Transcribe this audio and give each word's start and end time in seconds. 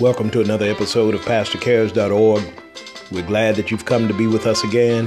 Welcome 0.00 0.30
to 0.30 0.40
another 0.40 0.64
episode 0.66 1.14
of 1.14 1.20
PastorCares.org. 1.20 2.42
We're 3.12 3.26
glad 3.26 3.56
that 3.56 3.70
you've 3.70 3.84
come 3.84 4.08
to 4.08 4.14
be 4.14 4.26
with 4.26 4.46
us 4.46 4.64
again. 4.64 5.06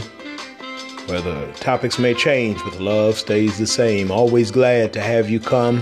Where 1.08 1.22
the 1.22 1.52
topics 1.56 1.98
may 1.98 2.14
change, 2.14 2.60
but 2.64 2.74
the 2.74 2.84
love 2.84 3.18
stays 3.18 3.58
the 3.58 3.66
same. 3.66 4.12
Always 4.12 4.52
glad 4.52 4.94
to 4.94 5.02
have 5.02 5.28
you 5.28 5.40
come 5.40 5.82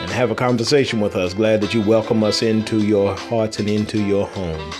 and 0.00 0.10
have 0.10 0.30
a 0.30 0.34
conversation 0.34 1.00
with 1.00 1.16
us. 1.16 1.32
Glad 1.32 1.62
that 1.62 1.72
you 1.72 1.80
welcome 1.80 2.22
us 2.22 2.42
into 2.42 2.80
your 2.86 3.16
hearts 3.16 3.58
and 3.58 3.70
into 3.70 4.02
your 4.02 4.26
homes. 4.26 4.74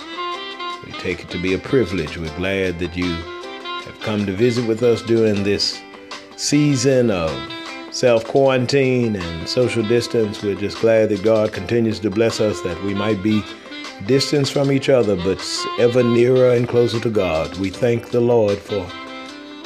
We 0.85 0.91
take 0.93 1.21
it 1.21 1.29
to 1.31 1.41
be 1.41 1.55
a 1.55 1.59
privilege. 1.59 2.15
We're 2.15 2.35
glad 2.37 2.77
that 2.77 2.95
you 2.95 3.11
have 3.11 3.99
come 4.01 4.27
to 4.27 4.33
visit 4.33 4.67
with 4.67 4.83
us 4.83 5.01
during 5.01 5.43
this 5.43 5.81
season 6.35 7.09
of 7.09 7.31
self 7.97 8.23
quarantine 8.25 9.15
and 9.15 9.49
social 9.49 9.81
distance. 9.81 10.43
We're 10.43 10.53
just 10.53 10.79
glad 10.81 11.09
that 11.09 11.23
God 11.23 11.51
continues 11.51 11.99
to 12.01 12.11
bless 12.11 12.39
us 12.39 12.61
that 12.61 12.79
we 12.83 12.93
might 12.93 13.23
be 13.23 13.43
distance 14.05 14.51
from 14.51 14.71
each 14.71 14.87
other, 14.87 15.15
but 15.15 15.43
ever 15.79 16.03
nearer 16.03 16.51
and 16.51 16.69
closer 16.69 16.99
to 16.99 17.09
God. 17.09 17.57
We 17.57 17.71
thank 17.71 18.11
the 18.11 18.21
Lord 18.21 18.59
for 18.59 18.87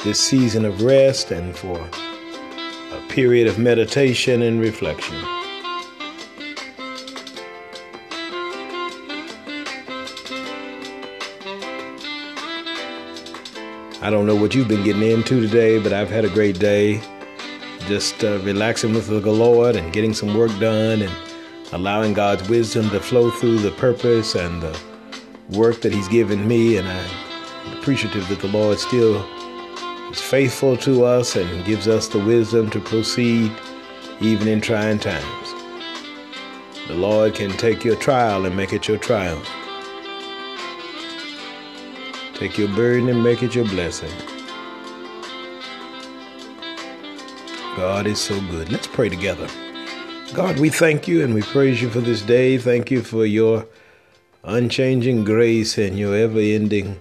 this 0.02 0.18
season 0.18 0.64
of 0.64 0.80
rest 0.80 1.30
and 1.30 1.54
for 1.54 1.78
a 1.78 3.06
period 3.10 3.48
of 3.48 3.58
meditation 3.58 4.40
and 4.40 4.60
reflection. 4.60 5.22
I 14.00 14.08
don't 14.10 14.24
know 14.24 14.36
what 14.36 14.54
you've 14.54 14.68
been 14.68 14.84
getting 14.84 15.02
into 15.02 15.42
today, 15.42 15.78
but 15.78 15.92
I've 15.92 16.08
had 16.08 16.24
a 16.24 16.30
great 16.30 16.58
day. 16.58 17.02
Just 17.86 18.22
uh, 18.24 18.38
relaxing 18.40 18.94
with 18.94 19.08
the 19.08 19.20
Lord 19.20 19.76
and 19.76 19.92
getting 19.92 20.14
some 20.14 20.36
work 20.36 20.56
done 20.58 21.02
and 21.02 21.12
allowing 21.72 22.12
God's 22.12 22.48
wisdom 22.48 22.88
to 22.90 23.00
flow 23.00 23.30
through 23.30 23.58
the 23.58 23.72
purpose 23.72 24.34
and 24.34 24.62
the 24.62 24.78
work 25.50 25.80
that 25.82 25.92
He's 25.92 26.08
given 26.08 26.46
me. 26.46 26.76
And 26.76 26.88
I'm 26.88 27.78
appreciative 27.78 28.28
that 28.28 28.40
the 28.40 28.48
Lord 28.48 28.78
still 28.78 29.16
is 30.10 30.20
faithful 30.20 30.76
to 30.78 31.04
us 31.04 31.36
and 31.36 31.64
gives 31.64 31.88
us 31.88 32.08
the 32.08 32.18
wisdom 32.18 32.70
to 32.70 32.80
proceed 32.80 33.52
even 34.20 34.46
in 34.46 34.60
trying 34.60 34.98
times. 34.98 35.52
The 36.88 36.94
Lord 36.94 37.34
can 37.34 37.50
take 37.50 37.84
your 37.84 37.96
trial 37.96 38.44
and 38.44 38.56
make 38.56 38.72
it 38.72 38.86
your 38.86 38.98
triumph. 38.98 39.48
Take 42.34 42.58
your 42.58 42.68
burden 42.68 43.08
and 43.08 43.22
make 43.22 43.42
it 43.42 43.54
your 43.54 43.64
blessing. 43.64 44.10
God 47.76 48.06
is 48.06 48.20
so 48.20 48.40
good. 48.50 48.70
Let's 48.70 48.86
pray 48.86 49.08
together. 49.08 49.48
God, 50.34 50.58
we 50.58 50.68
thank 50.68 51.08
you 51.08 51.24
and 51.24 51.34
we 51.34 51.42
praise 51.42 51.80
you 51.80 51.90
for 51.90 52.00
this 52.00 52.22
day. 52.22 52.58
Thank 52.58 52.90
you 52.90 53.02
for 53.02 53.26
your 53.26 53.66
unchanging 54.44 55.24
grace 55.24 55.78
and 55.78 55.98
your 55.98 56.14
ever 56.14 56.38
ending 56.38 57.00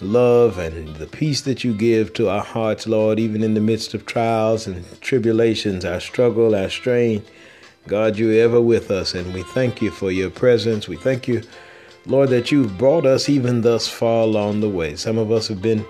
love 0.00 0.58
and 0.58 0.96
the 0.96 1.06
peace 1.06 1.42
that 1.42 1.64
you 1.64 1.72
give 1.74 2.12
to 2.14 2.28
our 2.28 2.42
hearts, 2.42 2.86
Lord, 2.86 3.18
even 3.18 3.42
in 3.42 3.54
the 3.54 3.60
midst 3.60 3.94
of 3.94 4.06
trials 4.06 4.66
and 4.66 4.84
tribulations, 5.00 5.84
our 5.84 6.00
struggle, 6.00 6.54
our 6.54 6.70
strain. 6.70 7.22
God, 7.86 8.16
you're 8.16 8.42
ever 8.42 8.60
with 8.60 8.90
us, 8.90 9.14
and 9.14 9.32
we 9.34 9.42
thank 9.42 9.82
you 9.82 9.90
for 9.90 10.10
your 10.10 10.30
presence. 10.30 10.88
We 10.88 10.96
thank 10.96 11.26
you 11.26 11.42
Lord, 12.06 12.30
that 12.30 12.50
you've 12.50 12.76
brought 12.78 13.06
us 13.06 13.28
even 13.28 13.60
thus 13.60 13.86
far 13.86 14.22
along 14.22 14.60
the 14.60 14.68
way. 14.68 14.96
Some 14.96 15.18
of 15.18 15.30
us 15.30 15.46
have 15.48 15.62
been 15.62 15.84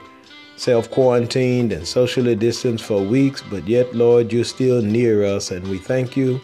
self 0.56 0.91
quarantined 0.91 1.72
and 1.72 1.86
socially 1.86 2.34
distanced 2.34 2.84
for 2.84 3.03
weeks, 3.03 3.42
but 3.50 3.67
yet, 3.67 3.95
Lord, 3.95 4.33
you're 4.33 4.45
still 4.45 4.83
near 4.83 5.25
us, 5.25 5.50
and 5.50 5.67
we 5.69 5.78
thank 5.78 6.17
you 6.17 6.41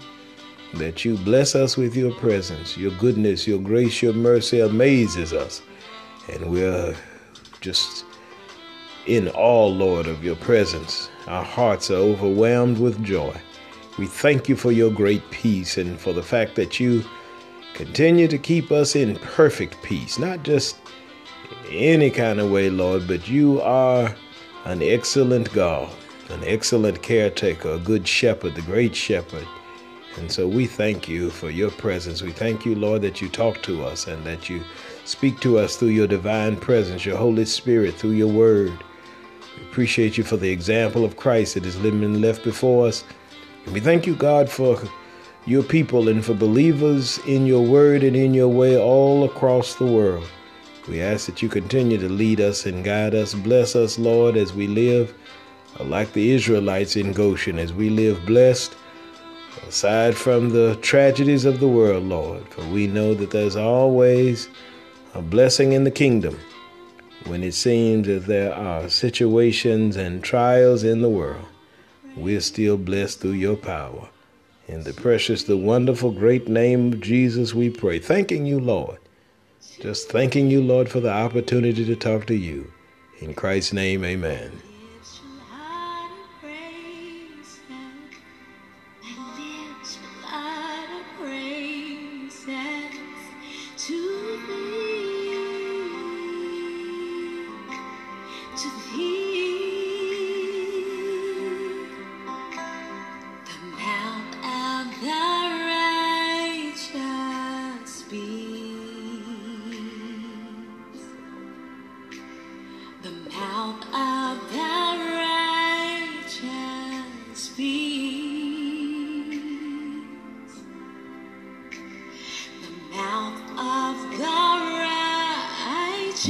that 0.75 1.05
you 1.05 1.17
bless 1.19 1.55
us 1.55 1.77
with 1.77 1.97
your 1.97 2.13
presence. 2.13 2.77
Your 2.77 2.93
goodness, 2.93 3.47
your 3.47 3.59
grace, 3.59 4.03
your 4.03 4.13
mercy 4.13 4.61
amazes 4.61 5.33
us, 5.33 5.63
and 6.33 6.51
we're 6.51 6.95
just 7.61 8.05
in 9.07 9.29
awe, 9.29 9.67
Lord, 9.67 10.07
of 10.07 10.23
your 10.23 10.37
presence. 10.37 11.11
Our 11.27 11.45
hearts 11.45 11.91
are 11.91 11.95
overwhelmed 11.95 12.79
with 12.79 13.03
joy. 13.03 13.35
We 13.99 14.07
thank 14.07 14.49
you 14.49 14.57
for 14.57 14.71
your 14.71 14.91
great 14.91 15.29
peace 15.31 15.79
and 15.79 15.99
for 15.99 16.13
the 16.13 16.23
fact 16.23 16.55
that 16.57 16.79
you 16.79 17.03
Continue 17.79 18.27
to 18.27 18.39
keep 18.39 18.73
us 18.73 18.97
in 18.97 19.15
perfect 19.21 19.81
peace, 19.85 20.19
not 20.19 20.43
just 20.43 20.79
any 21.71 22.11
kind 22.11 22.41
of 22.41 22.51
way, 22.51 22.71
Lord, 22.71 23.07
but 23.07 23.29
you 23.29 23.61
are 23.61 24.15
an 24.65 24.83
excellent 24.83 25.53
God, 25.53 25.91
an 26.31 26.43
excellent 26.45 27.03
caretaker, 27.03 27.73
a 27.73 27.79
good 27.79 28.07
shepherd, 28.07 28.55
the 28.55 28.63
great 28.63 28.95
shepherd. 28.95 29.47
And 30.19 30.31
so 30.31 30.49
we 30.49 30.67
thank 30.67 31.09
you 31.09 31.31
for 31.31 31.51
your 31.51 31.71
presence. 31.71 32.23
We 32.23 32.33
thank 32.33 32.67
you, 32.67 32.75
Lord, 32.75 33.03
that 33.03 33.21
you 33.21 33.29
talk 33.29 33.63
to 33.63 33.85
us 33.85 34.07
and 34.07 34.25
that 34.25 34.49
you 34.49 34.63
speak 35.05 35.41
to 35.41 35.59
us 35.59 35.77
through 35.77 35.89
your 35.89 36.09
divine 36.09 36.57
presence, 36.57 37.05
your 37.05 37.17
Holy 37.17 37.45
Spirit, 37.45 37.95
through 37.95 38.13
your 38.13 38.33
word. 38.33 38.73
We 39.57 39.65
appreciate 39.71 40.19
you 40.19 40.25
for 40.25 40.37
the 40.37 40.51
example 40.51 41.05
of 41.05 41.17
Christ 41.17 41.55
that 41.55 41.65
is 41.65 41.81
living 41.81 42.03
and 42.03 42.21
left 42.21 42.43
before 42.43 42.89
us. 42.89 43.05
And 43.65 43.73
we 43.73 43.81
thank 43.81 44.07
you, 44.07 44.17
God, 44.17 44.51
for 44.51 44.81
your 45.47 45.63
people 45.63 46.09
and 46.09 46.25
for 46.25 46.35
believers 46.35 47.19
in 47.27 47.47
your 47.47 47.65
word 47.65 48.03
and 48.03 48.17
in 48.17 48.35
your 48.35 48.49
way 48.49 48.77
all 48.77 49.25
across 49.25 49.77
the 49.77 49.87
world. 49.87 50.29
We 50.89 51.03
ask 51.03 51.27
that 51.27 51.43
you 51.43 51.49
continue 51.49 51.99
to 51.99 52.09
lead 52.09 52.41
us 52.41 52.65
and 52.65 52.83
guide 52.83 53.15
us. 53.15 53.35
Bless 53.35 53.77
us, 53.77 53.99
Lord, 53.99 54.37
as 54.37 54.55
we 54.55 54.67
live 54.67 55.15
like 55.81 56.13
the 56.13 56.31
Israelites 56.31 56.97
in 56.97 57.13
Goshen, 57.13 57.59
as 57.59 57.73
we 57.73 57.91
live 57.91 58.25
blessed, 58.25 58.75
aside 59.69 60.17
from 60.17 60.49
the 60.49 60.77
tragedies 60.77 61.45
of 61.45 61.61
the 61.61 61.69
world, 61.69 62.05
Lord. 62.05 62.49
For 62.49 62.65
we 62.69 62.87
know 62.87 63.15
that 63.15 63.31
there's 63.31 63.57
always 63.57 64.49
a 65.15 65.21
blessing 65.21 65.73
in 65.73 65.85
the 65.85 65.91
kingdom 65.91 66.39
when 67.27 67.45
it 67.45 67.53
seems 67.53 68.07
that 68.07 68.27
there 68.27 68.55
are 68.55 68.89
situations 68.89 69.97
and 69.97 70.25
trials 70.25 70.85
in 70.85 71.03
the 71.03 71.09
world. 71.09 71.45
We're 72.17 72.41
still 72.41 72.79
blessed 72.79 73.21
through 73.21 73.33
your 73.33 73.57
power. 73.57 74.09
In 74.67 74.85
the 74.85 74.93
precious, 74.93 75.45
the 75.45 75.57
wonderful, 75.57 76.13
great 76.13 76.49
name 76.49 76.93
of 76.93 77.01
Jesus, 77.01 77.55
we 77.55 77.71
pray. 77.71 77.99
Thanking 77.99 78.47
you, 78.47 78.59
Lord. 78.59 78.98
Just 79.81 80.11
thanking 80.11 80.51
you, 80.51 80.61
Lord, 80.61 80.89
for 80.89 80.99
the 80.99 81.13
opportunity 81.13 81.85
to 81.85 81.95
talk 81.95 82.27
to 82.27 82.35
you. 82.35 82.73
In 83.21 83.33
Christ's 83.33 83.73
name, 83.73 84.05
amen. 84.05 84.61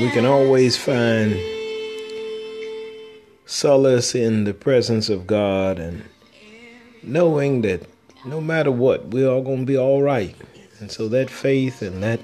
We 0.00 0.10
can 0.10 0.24
always 0.24 0.76
find 0.76 1.36
solace 3.46 4.14
in 4.14 4.44
the 4.44 4.54
presence 4.54 5.08
of 5.08 5.26
God 5.26 5.80
and 5.80 6.04
knowing 7.02 7.62
that 7.62 7.82
no 8.24 8.40
matter 8.40 8.70
what, 8.70 9.08
we're 9.08 9.28
all 9.28 9.42
going 9.42 9.60
to 9.60 9.66
be 9.66 9.76
all 9.76 10.00
right. 10.00 10.36
And 10.78 10.92
so 10.92 11.08
that 11.08 11.30
faith 11.30 11.82
and 11.82 12.00
that 12.04 12.20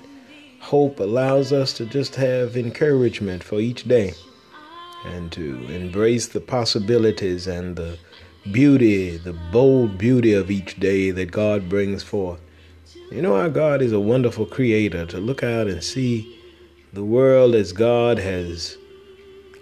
hope 0.61 1.01
allows 1.01 1.53
us 1.53 1.73
to 1.73 1.85
just 1.85 2.15
have 2.15 2.57
encouragement 2.57 3.43
for 3.43 3.59
each 3.59 3.83
day 3.83 4.15
and 5.05 5.33
to 5.33 5.67
embrace 5.67 6.29
the 6.29 6.41
possibilities 6.41 7.49
and 7.49 7.75
the 7.75 7.99
beauty, 8.53 9.17
the 9.17 9.33
bold 9.33 9.99
beauty 9.99 10.33
of 10.33 10.49
each 10.49 10.79
day 10.79 11.11
that 11.11 11.33
God 11.33 11.69
brings 11.69 12.05
forth. 12.05 12.41
You 13.11 13.21
know, 13.21 13.35
our 13.35 13.51
God 13.51 13.83
is 13.83 13.91
a 13.91 13.99
wonderful 13.99 14.47
creator 14.47 15.07
to 15.07 15.19
look 15.19 15.43
out 15.43 15.67
and 15.67 15.83
see 15.83 16.34
the 16.95 17.05
world 17.05 17.55
as 17.55 17.73
God 17.73 18.19
has 18.19 18.79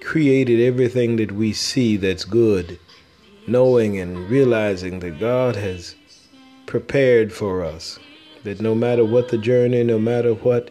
created 0.00 0.60
everything 0.60 1.16
that 1.16 1.32
we 1.32 1.52
see 1.52 1.96
that's 1.96 2.24
good, 2.24 2.78
knowing 3.46 3.98
and 3.98 4.28
realizing 4.28 5.00
that 5.00 5.18
God 5.18 5.56
has 5.56 5.96
prepared 6.66 7.32
for 7.32 7.64
us, 7.64 7.98
that 8.44 8.60
no 8.60 8.74
matter 8.74 9.04
what 9.04 9.30
the 9.30 9.38
journey, 9.38 9.82
no 9.82 9.98
matter 9.98 10.34
what 10.34 10.70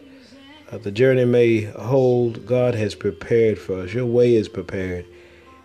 uh, 0.70 0.78
the 0.78 0.92
journey 0.92 1.24
may 1.24 1.62
hold, 1.62 2.46
God 2.46 2.74
has 2.74 2.94
prepared 2.94 3.58
for 3.58 3.80
us. 3.80 3.92
Your 3.92 4.06
way 4.06 4.34
is 4.36 4.48
prepared, 4.48 5.04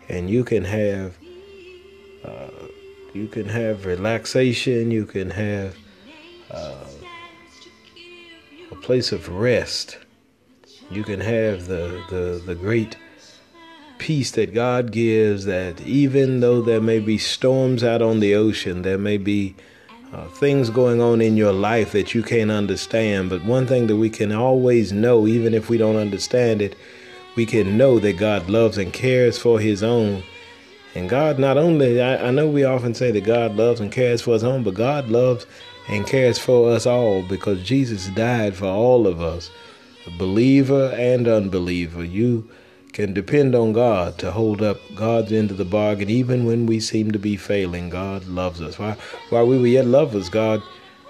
and 0.09 0.29
you 0.29 0.43
can 0.43 0.63
have 0.63 1.17
uh, 2.25 2.49
you 3.13 3.27
can 3.27 3.47
have 3.47 3.85
relaxation, 3.85 4.91
you 4.91 5.05
can 5.05 5.29
have 5.29 5.75
uh, 6.51 6.75
place 8.81 9.11
of 9.11 9.27
rest. 9.29 9.97
You 10.89 11.03
can 11.03 11.19
have 11.19 11.67
the, 11.67 12.03
the, 12.09 12.41
the 12.45 12.55
great 12.55 12.97
peace 13.97 14.31
that 14.31 14.53
God 14.53 14.91
gives 14.91 15.45
that 15.45 15.81
even 15.81 16.39
though 16.39 16.61
there 16.61 16.81
may 16.81 16.99
be 16.99 17.17
storms 17.17 17.83
out 17.83 18.01
on 18.01 18.19
the 18.19 18.35
ocean, 18.35 18.83
there 18.83 18.97
may 18.97 19.17
be 19.17 19.55
uh, 20.13 20.27
things 20.27 20.69
going 20.69 21.01
on 21.01 21.19
in 21.19 21.35
your 21.35 21.51
life 21.51 21.91
that 21.91 22.13
you 22.13 22.23
can't 22.23 22.51
understand. 22.51 23.29
But 23.29 23.43
one 23.43 23.67
thing 23.67 23.87
that 23.87 23.97
we 23.97 24.09
can 24.09 24.31
always 24.31 24.91
know, 24.93 25.27
even 25.27 25.53
if 25.53 25.69
we 25.69 25.77
don't 25.77 25.97
understand 25.97 26.61
it, 26.61 26.75
we 27.35 27.45
can 27.45 27.77
know 27.77 27.99
that 27.99 28.17
God 28.17 28.49
loves 28.49 28.77
and 28.77 28.93
cares 28.93 29.37
for 29.37 29.59
His 29.59 29.83
own. 29.83 30.23
And 30.95 31.09
God 31.09 31.37
not 31.37 31.57
only, 31.57 32.01
I, 32.01 32.27
I 32.27 32.31
know 32.31 32.47
we 32.47 32.63
often 32.63 32.93
say 32.93 33.11
that 33.11 33.25
God 33.25 33.55
loves 33.55 33.79
and 33.79 33.91
cares 33.91 34.21
for 34.21 34.33
His 34.33 34.43
own, 34.43 34.63
but 34.63 34.73
God 34.73 35.09
loves 35.09 35.45
and 35.89 36.07
cares 36.07 36.39
for 36.39 36.71
us 36.71 36.85
all 36.85 37.21
because 37.23 37.63
Jesus 37.63 38.07
died 38.07 38.55
for 38.55 38.65
all 38.65 39.07
of 39.07 39.21
us, 39.21 39.51
believer 40.11 40.93
and 40.97 41.27
unbeliever. 41.27 42.03
You 42.03 42.49
can 42.93 43.13
depend 43.13 43.53
on 43.53 43.73
God 43.73 44.17
to 44.19 44.31
hold 44.31 44.61
up 44.61 44.77
God's 44.95 45.31
end 45.31 45.51
of 45.51 45.57
the 45.57 45.65
bargain, 45.65 46.09
even 46.09 46.45
when 46.45 46.65
we 46.65 46.79
seem 46.79 47.11
to 47.11 47.19
be 47.19 47.37
failing. 47.37 47.89
God 47.89 48.25
loves 48.25 48.61
us. 48.61 48.79
While, 48.79 48.97
while 49.29 49.45
we 49.45 49.59
were 49.59 49.67
yet 49.67 49.85
lovers, 49.85 50.29
God, 50.29 50.61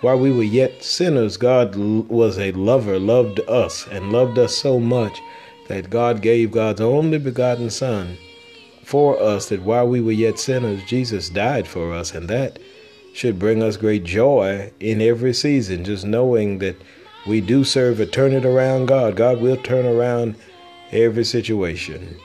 while 0.01 0.19
we 0.19 0.31
were 0.31 0.43
yet 0.43 0.83
sinners, 0.83 1.37
God 1.37 1.75
was 1.75 2.37
a 2.37 2.51
lover, 2.51 2.99
loved 2.99 3.39
us, 3.47 3.87
and 3.87 4.11
loved 4.11 4.37
us 4.37 4.55
so 4.55 4.79
much 4.79 5.19
that 5.69 5.89
God 5.89 6.21
gave 6.21 6.51
God's 6.51 6.81
only 6.81 7.17
begotten 7.17 7.69
Son 7.69 8.17
for 8.83 9.21
us, 9.21 9.49
that 9.49 9.63
while 9.63 9.87
we 9.87 9.99
were 9.99 10.11
yet 10.11 10.39
sinners, 10.39 10.83
Jesus 10.83 11.29
died 11.29 11.67
for 11.67 11.93
us, 11.93 12.13
and 12.13 12.27
that 12.29 12.59
should 13.13 13.39
bring 13.39 13.63
us 13.63 13.77
great 13.77 14.03
joy 14.03 14.71
in 14.79 15.01
every 15.01 15.33
season, 15.33 15.83
just 15.83 16.05
knowing 16.05 16.59
that 16.59 16.75
we 17.27 17.41
do 17.41 17.63
serve 17.63 17.99
a 17.99 18.05
turn 18.05 18.31
it 18.31 18.45
around 18.45 18.85
God. 18.87 19.15
God 19.17 19.41
will 19.41 19.57
turn 19.57 19.85
around 19.85 20.35
every 20.91 21.25
situation 21.25 22.17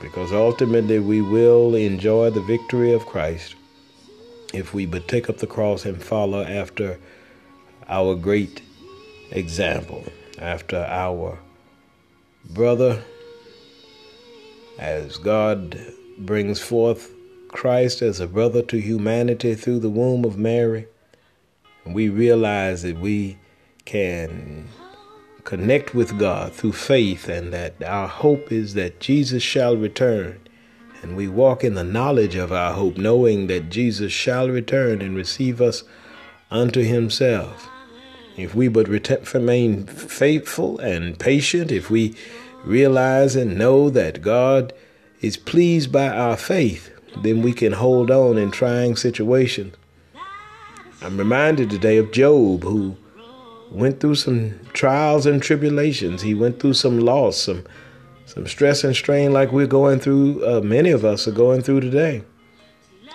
because 0.00 0.32
ultimately 0.32 0.98
we 0.98 1.22
will 1.22 1.74
enjoy 1.74 2.30
the 2.30 2.42
victory 2.42 2.92
of 2.92 3.06
Christ 3.06 3.54
if 4.52 4.74
we 4.74 4.86
but 4.86 5.08
take 5.08 5.30
up 5.30 5.38
the 5.38 5.46
cross 5.46 5.84
and 5.84 6.02
follow 6.02 6.42
after 6.42 6.98
our 7.88 8.14
great 8.14 8.62
example, 9.30 10.04
after 10.38 10.78
our 10.78 11.38
brother, 12.50 13.02
as 14.78 15.16
God 15.16 15.78
brings 16.18 16.60
forth 16.60 17.12
Christ 17.48 18.02
as 18.02 18.18
a 18.18 18.26
brother 18.26 18.62
to 18.62 18.80
humanity 18.80 19.54
through 19.54 19.78
the 19.78 19.90
womb 19.90 20.24
of 20.24 20.36
Mary, 20.36 20.86
we 21.86 22.08
realize 22.08 22.82
that 22.82 22.98
we 22.98 23.38
can 23.84 24.68
connect 25.44 25.94
with 25.94 26.18
God 26.18 26.52
through 26.52 26.72
faith, 26.72 27.28
and 27.28 27.52
that 27.52 27.82
our 27.82 28.08
hope 28.08 28.50
is 28.50 28.74
that 28.74 29.00
Jesus 29.00 29.42
shall 29.42 29.76
return. 29.76 30.40
And 31.02 31.16
we 31.16 31.28
walk 31.28 31.62
in 31.62 31.74
the 31.74 31.84
knowledge 31.84 32.34
of 32.34 32.50
our 32.50 32.72
hope, 32.72 32.96
knowing 32.96 33.46
that 33.48 33.68
Jesus 33.68 34.10
shall 34.10 34.48
return 34.48 35.02
and 35.02 35.14
receive 35.14 35.60
us 35.60 35.84
unto 36.50 36.82
himself. 36.82 37.68
If 38.36 38.54
we 38.54 38.68
but 38.68 38.88
remain 38.88 39.86
faithful 39.86 40.78
and 40.78 41.18
patient, 41.18 41.70
if 41.70 41.90
we 41.90 42.16
realize 42.64 43.36
and 43.36 43.58
know 43.58 43.90
that 43.90 44.22
God 44.22 44.72
is 45.20 45.36
pleased 45.36 45.92
by 45.92 46.08
our 46.08 46.36
faith, 46.36 46.90
then 47.22 47.42
we 47.42 47.52
can 47.52 47.72
hold 47.72 48.10
on 48.10 48.38
in 48.38 48.50
trying 48.50 48.96
situations. 48.96 49.76
I'm 51.02 51.18
reminded 51.18 51.68
today 51.68 51.98
of 51.98 52.12
Job, 52.12 52.64
who 52.64 52.96
went 53.70 54.00
through 54.00 54.16
some 54.16 54.58
trials 54.72 55.26
and 55.26 55.42
tribulations. 55.42 56.22
He 56.22 56.34
went 56.34 56.60
through 56.60 56.74
some 56.74 57.00
loss, 57.00 57.38
some 57.38 57.64
some 58.26 58.46
stress 58.46 58.84
and 58.84 58.96
strain 58.96 59.32
like 59.32 59.52
we're 59.52 59.66
going 59.66 60.00
through, 60.00 60.44
uh, 60.46 60.60
many 60.60 60.90
of 60.90 61.04
us 61.04 61.28
are 61.28 61.32
going 61.32 61.62
through 61.62 61.80
today. 61.80 62.22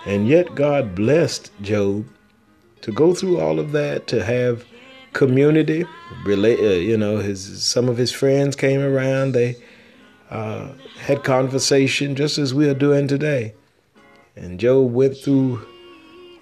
And 0.06 0.28
yet 0.28 0.54
God 0.54 0.94
blessed 0.94 1.50
Job 1.60 2.06
to 2.82 2.92
go 2.92 3.12
through 3.14 3.40
all 3.40 3.58
of 3.58 3.72
that, 3.72 4.06
to 4.06 4.24
have 4.24 4.64
community. 5.12 5.84
Uh, 6.26 6.30
you 6.30 6.96
know, 6.96 7.18
his 7.18 7.62
some 7.62 7.88
of 7.88 7.96
his 7.96 8.12
friends 8.12 8.56
came 8.56 8.80
around. 8.80 9.32
They 9.32 9.56
uh, 10.30 10.68
had 10.98 11.24
conversation 11.24 12.14
just 12.14 12.38
as 12.38 12.54
we 12.54 12.68
are 12.68 12.74
doing 12.74 13.08
today. 13.08 13.54
And 14.36 14.58
Job 14.58 14.92
went 14.92 15.16
through 15.16 15.66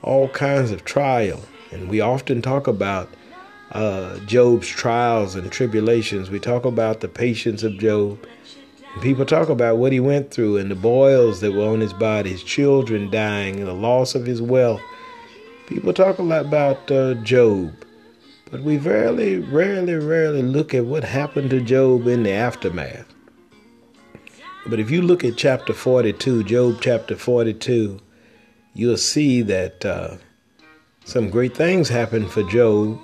all 0.03 0.29
kinds 0.29 0.71
of 0.71 0.85
trial. 0.85 1.41
And 1.73 1.89
we 1.89 2.01
often 2.01 2.43
talk 2.43 2.67
about 2.67 3.09
uh, 3.73 4.19
Job's 4.21 4.69
trials 4.69 5.35
and 5.35 5.51
tribulations. 5.51 6.31
We 6.31 6.39
talk 6.39 6.65
about 6.65 7.01
the 7.01 7.09
patience 7.09 7.63
of 7.63 7.79
Job. 7.79 8.25
People 9.03 9.27
talk 9.27 9.49
about 9.49 9.77
what 9.77 9.93
he 9.93 10.01
went 10.01 10.31
through 10.31 10.57
and 10.57 10.71
the 10.71 10.75
boils 10.75 11.41
that 11.41 11.53
were 11.53 11.69
on 11.69 11.81
his 11.81 11.93
body, 11.93 12.31
his 12.31 12.43
children 12.43 13.11
dying, 13.11 13.59
and 13.59 13.69
the 13.69 13.75
loss 13.75 14.15
of 14.15 14.27
his 14.27 14.43
wealth. 14.43 14.81
People 15.67 15.93
talk 15.93 16.19
a 16.19 16.23
lot 16.23 16.47
about 16.47 16.91
uh, 16.91 17.15
Job, 17.15 17.73
but 18.51 18.63
we 18.63 18.79
rarely, 18.79 19.39
rarely, 19.39 19.95
rarely 19.95 20.43
look 20.43 20.73
at 20.73 20.87
what 20.87 21.05
happened 21.05 21.51
to 21.51 21.61
Job 21.61 22.07
in 22.07 22.23
the 22.23 22.33
aftermath. 22.33 23.07
But 24.67 24.81
if 24.81 24.91
you 24.91 25.03
look 25.03 25.25
at 25.25 25.37
chapter 25.37 25.73
42, 25.73 26.45
Job 26.45 26.79
chapter 26.81 27.17
42, 27.17 28.01
you'll 28.75 28.97
see 28.97 29.43
that 29.43 29.85
uh, 29.85 30.17
some 31.05 31.31
great 31.31 31.57
things 31.57 31.89
happened 31.89 32.31
for 32.31 32.43
Job 32.45 32.99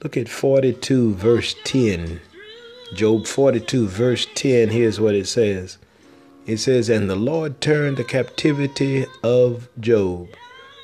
Look 0.00 0.16
at 0.16 0.28
42, 0.28 1.14
verse 1.14 1.56
10. 1.64 2.20
Job 2.94 3.26
42, 3.26 3.88
verse 3.88 4.28
10, 4.34 4.68
here's 4.68 5.00
what 5.00 5.16
it 5.16 5.26
says. 5.26 5.76
It 6.46 6.58
says, 6.58 6.88
And 6.88 7.10
the 7.10 7.16
Lord 7.16 7.60
turned 7.60 7.96
the 7.96 8.04
captivity 8.04 9.06
of 9.24 9.68
Job. 9.80 10.28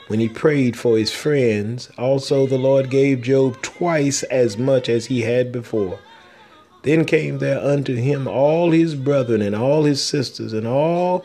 When 0.09 0.19
he 0.19 0.29
prayed 0.29 0.77
for 0.77 0.99
his 0.99 1.13
friends, 1.13 1.91
also 1.97 2.47
the 2.47 2.59
Lord 2.59 2.91
gave 2.91 3.23
Job 3.23 3.63
twice 3.63 4.25
as 4.25 4.59
much 4.59 4.89
as 4.89 5.07
he 5.07 5.21
had 5.21 5.53
before. 5.53 6.01
Then 6.83 7.05
came 7.05 7.39
there 7.39 7.61
unto 7.61 7.95
him 7.95 8.27
all 8.27 8.73
his 8.73 8.97
brethren 8.97 9.43
and 9.43 9.55
all 9.55 9.85
his 9.85 10.03
sisters 10.03 10.53
and 10.53 10.67
all 10.67 11.25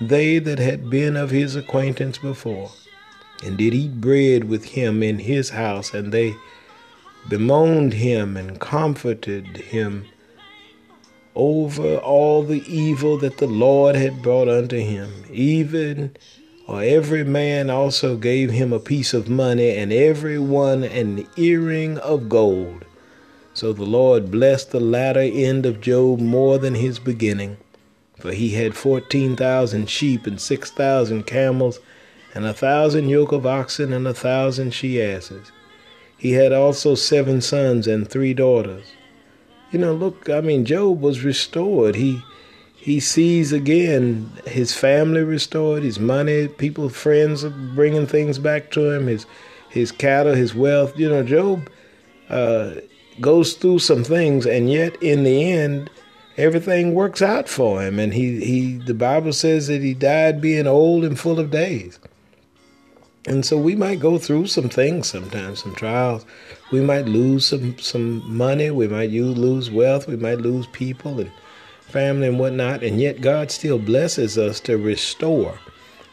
they 0.00 0.38
that 0.38 0.60
had 0.60 0.88
been 0.88 1.16
of 1.16 1.30
his 1.30 1.56
acquaintance 1.56 2.18
before, 2.18 2.70
and 3.44 3.58
did 3.58 3.74
eat 3.74 4.00
bread 4.00 4.44
with 4.44 4.64
him 4.64 5.02
in 5.02 5.18
his 5.18 5.50
house, 5.50 5.92
and 5.92 6.12
they 6.12 6.36
bemoaned 7.28 7.94
him 7.94 8.36
and 8.36 8.60
comforted 8.60 9.56
him 9.56 10.06
over 11.34 11.96
all 11.98 12.42
the 12.42 12.62
evil 12.66 13.18
that 13.18 13.38
the 13.38 13.46
Lord 13.46 13.94
had 13.94 14.22
brought 14.22 14.48
unto 14.48 14.78
him. 14.78 15.24
Even 15.30 16.16
or 16.66 16.82
every 16.82 17.22
man 17.22 17.70
also 17.70 18.16
gave 18.16 18.50
him 18.50 18.72
a 18.72 18.80
piece 18.80 19.14
of 19.14 19.28
money, 19.28 19.70
and 19.76 19.92
every 19.92 20.38
one 20.38 20.82
an 20.82 21.26
earring 21.36 21.96
of 21.98 22.28
gold. 22.28 22.84
So 23.54 23.72
the 23.72 23.84
Lord 23.84 24.30
blessed 24.30 24.72
the 24.72 24.80
latter 24.80 25.20
end 25.20 25.64
of 25.64 25.80
Job 25.80 26.18
more 26.20 26.58
than 26.58 26.74
his 26.74 26.98
beginning, 26.98 27.56
for 28.18 28.32
he 28.32 28.50
had 28.50 28.74
fourteen 28.74 29.36
thousand 29.36 29.88
sheep 29.88 30.26
and 30.26 30.40
six 30.40 30.70
thousand 30.70 31.26
camels, 31.26 31.78
and 32.34 32.44
a 32.44 32.52
thousand 32.52 33.08
yoke 33.08 33.32
of 33.32 33.46
oxen 33.46 33.92
and 33.92 34.06
a 34.06 34.14
thousand 34.14 34.74
she 34.74 35.00
asses. 35.00 35.52
He 36.18 36.32
had 36.32 36.52
also 36.52 36.94
seven 36.94 37.40
sons 37.40 37.86
and 37.86 38.08
three 38.08 38.34
daughters. 38.34 38.84
You 39.70 39.78
know, 39.78 39.92
look, 39.92 40.30
I 40.30 40.40
mean, 40.40 40.64
Job 40.64 41.00
was 41.00 41.24
restored. 41.24 41.96
He 41.96 42.22
he 42.74 43.00
sees 43.00 43.52
again 43.52 44.30
his 44.46 44.72
family 44.72 45.22
restored, 45.22 45.82
his 45.82 45.98
money, 45.98 46.46
people, 46.46 46.88
friends 46.88 47.44
are 47.44 47.50
bringing 47.50 48.06
things 48.06 48.38
back 48.38 48.70
to 48.72 48.90
him, 48.90 49.08
his 49.08 49.26
his 49.68 49.92
cattle, 49.92 50.34
his 50.34 50.54
wealth. 50.54 50.96
You 50.96 51.08
know, 51.08 51.22
Job 51.22 51.68
uh, 52.30 52.74
goes 53.20 53.54
through 53.54 53.80
some 53.80 54.04
things, 54.04 54.46
and 54.46 54.70
yet 54.70 55.00
in 55.02 55.24
the 55.24 55.50
end, 55.52 55.90
everything 56.36 56.94
works 56.94 57.20
out 57.20 57.48
for 57.48 57.82
him. 57.82 57.98
And 57.98 58.14
he 58.14 58.44
he 58.44 58.76
the 58.78 58.94
Bible 58.94 59.32
says 59.32 59.66
that 59.66 59.82
he 59.82 59.92
died 59.92 60.40
being 60.40 60.66
old 60.66 61.04
and 61.04 61.18
full 61.18 61.40
of 61.40 61.50
days. 61.50 61.98
And 63.26 63.44
so 63.44 63.58
we 63.58 63.74
might 63.74 63.98
go 63.98 64.18
through 64.18 64.46
some 64.46 64.68
things 64.68 65.08
sometimes, 65.08 65.62
some 65.62 65.74
trials. 65.74 66.24
We 66.70 66.80
might 66.80 67.06
lose 67.06 67.46
some 67.46 67.76
some 67.78 68.22
money. 68.32 68.70
We 68.70 68.86
might 68.86 69.10
lose 69.10 69.70
wealth. 69.70 70.06
We 70.06 70.16
might 70.16 70.38
lose 70.38 70.66
people 70.68 71.18
and 71.18 71.32
family 71.80 72.28
and 72.28 72.38
whatnot. 72.38 72.84
And 72.84 73.00
yet 73.00 73.20
God 73.20 73.50
still 73.50 73.78
blesses 73.78 74.38
us 74.38 74.60
to 74.60 74.76
restore. 74.76 75.58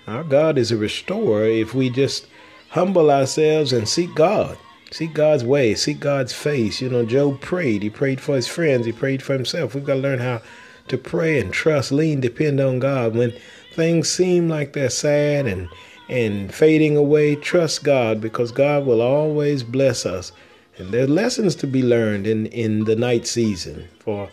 Our 0.07 0.23
God 0.23 0.57
is 0.57 0.71
a 0.71 0.77
restorer 0.77 1.45
if 1.45 1.73
we 1.73 1.89
just 1.89 2.27
humble 2.69 3.11
ourselves 3.11 3.71
and 3.71 3.87
seek 3.87 4.13
God. 4.15 4.57
Seek 4.91 5.13
God's 5.13 5.43
way, 5.43 5.73
seek 5.73 5.99
God's 5.99 6.33
face. 6.33 6.81
You 6.81 6.89
know, 6.89 7.05
Job 7.05 7.41
prayed. 7.41 7.81
He 7.81 7.89
prayed 7.89 8.21
for 8.21 8.35
his 8.35 8.47
friends, 8.47 8.85
he 8.85 8.91
prayed 8.91 9.23
for 9.23 9.33
himself. 9.33 9.73
We've 9.73 9.83
got 9.83 9.95
to 9.95 9.99
learn 9.99 10.19
how 10.19 10.41
to 10.87 10.97
pray 10.97 11.39
and 11.39 11.51
trust, 11.51 11.91
lean, 11.91 12.19
depend 12.21 12.59
on 12.59 12.79
God. 12.79 13.15
When 13.15 13.33
things 13.73 14.09
seem 14.09 14.49
like 14.49 14.73
they're 14.73 14.89
sad 14.89 15.47
and 15.47 15.69
and 16.09 16.53
fading 16.53 16.97
away, 16.97 17.35
trust 17.35 17.83
God 17.83 18.21
because 18.21 18.51
God 18.51 18.85
will 18.85 19.01
always 19.01 19.63
bless 19.63 20.05
us 20.05 20.31
And 20.77 20.91
there 20.91 21.03
are 21.03 21.07
lessons 21.07 21.55
to 21.57 21.67
be 21.67 21.83
learned 21.83 22.25
in, 22.27 22.47
in 22.47 22.85
the 22.85 22.95
night 22.95 23.27
season. 23.27 23.87
For 23.99 24.29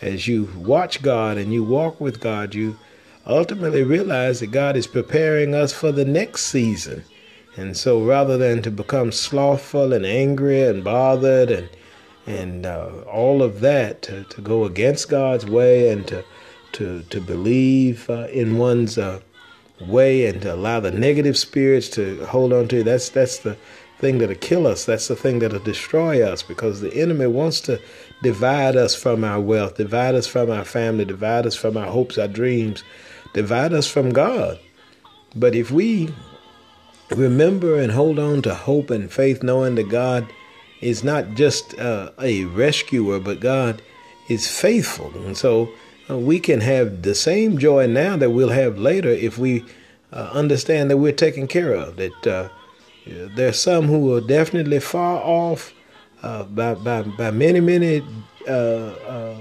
as 0.00 0.26
you 0.26 0.48
watch 0.56 1.02
God 1.02 1.36
and 1.38 1.52
you 1.52 1.62
walk 1.64 2.00
with 2.00 2.20
God, 2.20 2.54
you 2.54 2.78
ultimately 3.26 3.82
realize 3.82 4.40
that 4.40 4.48
God 4.48 4.76
is 4.76 4.86
preparing 4.86 5.54
us 5.54 5.72
for 5.72 5.92
the 5.92 6.04
next 6.06 6.46
season. 6.46 7.04
And 7.56 7.76
so 7.76 8.02
rather 8.02 8.38
than 8.38 8.62
to 8.62 8.70
become 8.70 9.12
slothful 9.12 9.92
and 9.92 10.06
angry 10.06 10.62
and 10.62 10.82
bothered 10.84 11.50
and 11.50 11.68
and 12.26 12.66
uh, 12.66 12.88
all 13.12 13.42
of 13.42 13.60
that 13.60 14.02
to, 14.02 14.24
to 14.24 14.40
go 14.40 14.64
against 14.64 15.08
God's 15.08 15.44
way 15.46 15.90
and 15.90 16.06
to 16.08 16.24
to 16.72 17.02
to 17.10 17.20
believe 17.20 18.08
uh, 18.08 18.28
in 18.28 18.58
one's 18.58 18.96
uh, 18.96 19.20
way 19.86 20.26
and 20.26 20.42
to 20.42 20.54
allow 20.54 20.80
the 20.80 20.90
negative 20.90 21.36
spirits 21.36 21.88
to 21.90 22.24
hold 22.26 22.52
on 22.52 22.68
to 22.68 22.76
you. 22.76 22.82
That's 22.82 23.08
that's 23.08 23.38
the 23.38 23.56
thing 23.98 24.18
that'll 24.18 24.34
kill 24.36 24.66
us. 24.66 24.84
That's 24.84 25.08
the 25.08 25.16
thing 25.16 25.38
that'll 25.38 25.60
destroy 25.60 26.22
us 26.22 26.42
because 26.42 26.80
the 26.80 26.92
enemy 26.94 27.26
wants 27.26 27.60
to 27.62 27.80
divide 28.22 28.76
us 28.76 28.94
from 28.94 29.24
our 29.24 29.40
wealth, 29.40 29.76
divide 29.76 30.14
us 30.14 30.26
from 30.26 30.50
our 30.50 30.64
family, 30.64 31.04
divide 31.04 31.46
us 31.46 31.54
from 31.54 31.76
our 31.76 31.86
hopes, 31.86 32.18
our 32.18 32.28
dreams, 32.28 32.82
divide 33.32 33.72
us 33.72 33.86
from 33.86 34.12
God. 34.12 34.58
But 35.34 35.54
if 35.54 35.70
we 35.70 36.12
remember 37.10 37.78
and 37.78 37.92
hold 37.92 38.18
on 38.18 38.42
to 38.42 38.54
hope 38.54 38.90
and 38.90 39.10
faith, 39.12 39.42
knowing 39.42 39.76
that 39.76 39.88
God 39.88 40.26
is 40.80 41.04
not 41.04 41.34
just 41.34 41.78
uh, 41.78 42.10
a 42.20 42.44
rescuer, 42.46 43.20
but 43.20 43.40
God 43.40 43.80
is 44.28 44.48
faithful. 44.48 45.12
And 45.24 45.36
so 45.36 45.70
we 46.08 46.40
can 46.40 46.60
have 46.60 47.02
the 47.02 47.14
same 47.14 47.58
joy 47.58 47.86
now 47.86 48.16
that 48.16 48.30
we'll 48.30 48.50
have 48.50 48.78
later 48.78 49.08
if 49.08 49.38
we 49.38 49.64
uh, 50.12 50.30
understand 50.32 50.90
that 50.90 50.98
we're 50.98 51.12
taken 51.12 51.46
care 51.46 51.72
of. 51.72 51.96
That 51.96 52.26
uh, 52.26 52.48
there's 53.06 53.58
some 53.58 53.86
who 53.86 54.14
are 54.14 54.20
definitely 54.20 54.80
far 54.80 55.22
off 55.22 55.72
uh, 56.22 56.44
by, 56.44 56.74
by, 56.74 57.02
by 57.02 57.30
many, 57.30 57.60
many 57.60 58.04
uh, 58.48 59.36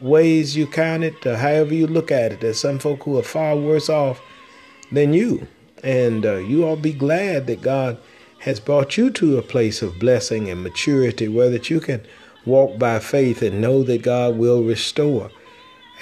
ways 0.00 0.56
you 0.56 0.66
count 0.66 1.04
it, 1.04 1.24
however 1.24 1.74
you 1.74 1.86
look 1.86 2.10
at 2.10 2.32
it. 2.32 2.40
There's 2.40 2.60
some 2.60 2.78
folk 2.78 3.02
who 3.02 3.18
are 3.18 3.22
far 3.22 3.56
worse 3.56 3.88
off 3.88 4.20
than 4.92 5.12
you. 5.12 5.46
And 5.82 6.24
you 6.24 6.64
all 6.64 6.76
be 6.76 6.92
glad 6.92 7.46
that 7.46 7.62
God 7.62 7.98
has 8.40 8.60
brought 8.60 8.96
you 8.96 9.10
to 9.10 9.38
a 9.38 9.42
place 9.42 9.82
of 9.82 9.98
blessing 9.98 10.48
and 10.48 10.62
maturity 10.62 11.28
where 11.28 11.50
that 11.50 11.68
you 11.68 11.80
can 11.80 12.02
walk 12.46 12.78
by 12.78 12.98
faith 12.98 13.42
and 13.42 13.60
know 13.60 13.82
that 13.82 14.02
God 14.02 14.36
will 14.38 14.62
restore. 14.62 15.30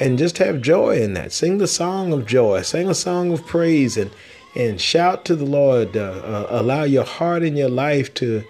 And 0.00 0.18
just 0.18 0.38
have 0.38 0.60
joy 0.60 1.00
in 1.00 1.14
that. 1.14 1.32
Sing 1.32 1.58
the 1.58 1.66
song 1.66 2.12
of 2.12 2.24
joy. 2.24 2.62
Sing 2.62 2.88
a 2.88 2.94
song 2.94 3.32
of 3.32 3.46
praise 3.46 3.96
and 3.96 4.10
and 4.54 4.80
shout 4.80 5.24
to 5.26 5.36
the 5.36 5.44
Lord. 5.44 5.96
Uh, 5.96 6.00
uh, 6.00 6.46
allow 6.50 6.82
your 6.82 7.04
heart 7.04 7.42
and 7.42 7.56
your 7.56 7.68
life 7.68 8.12
to 8.14 8.44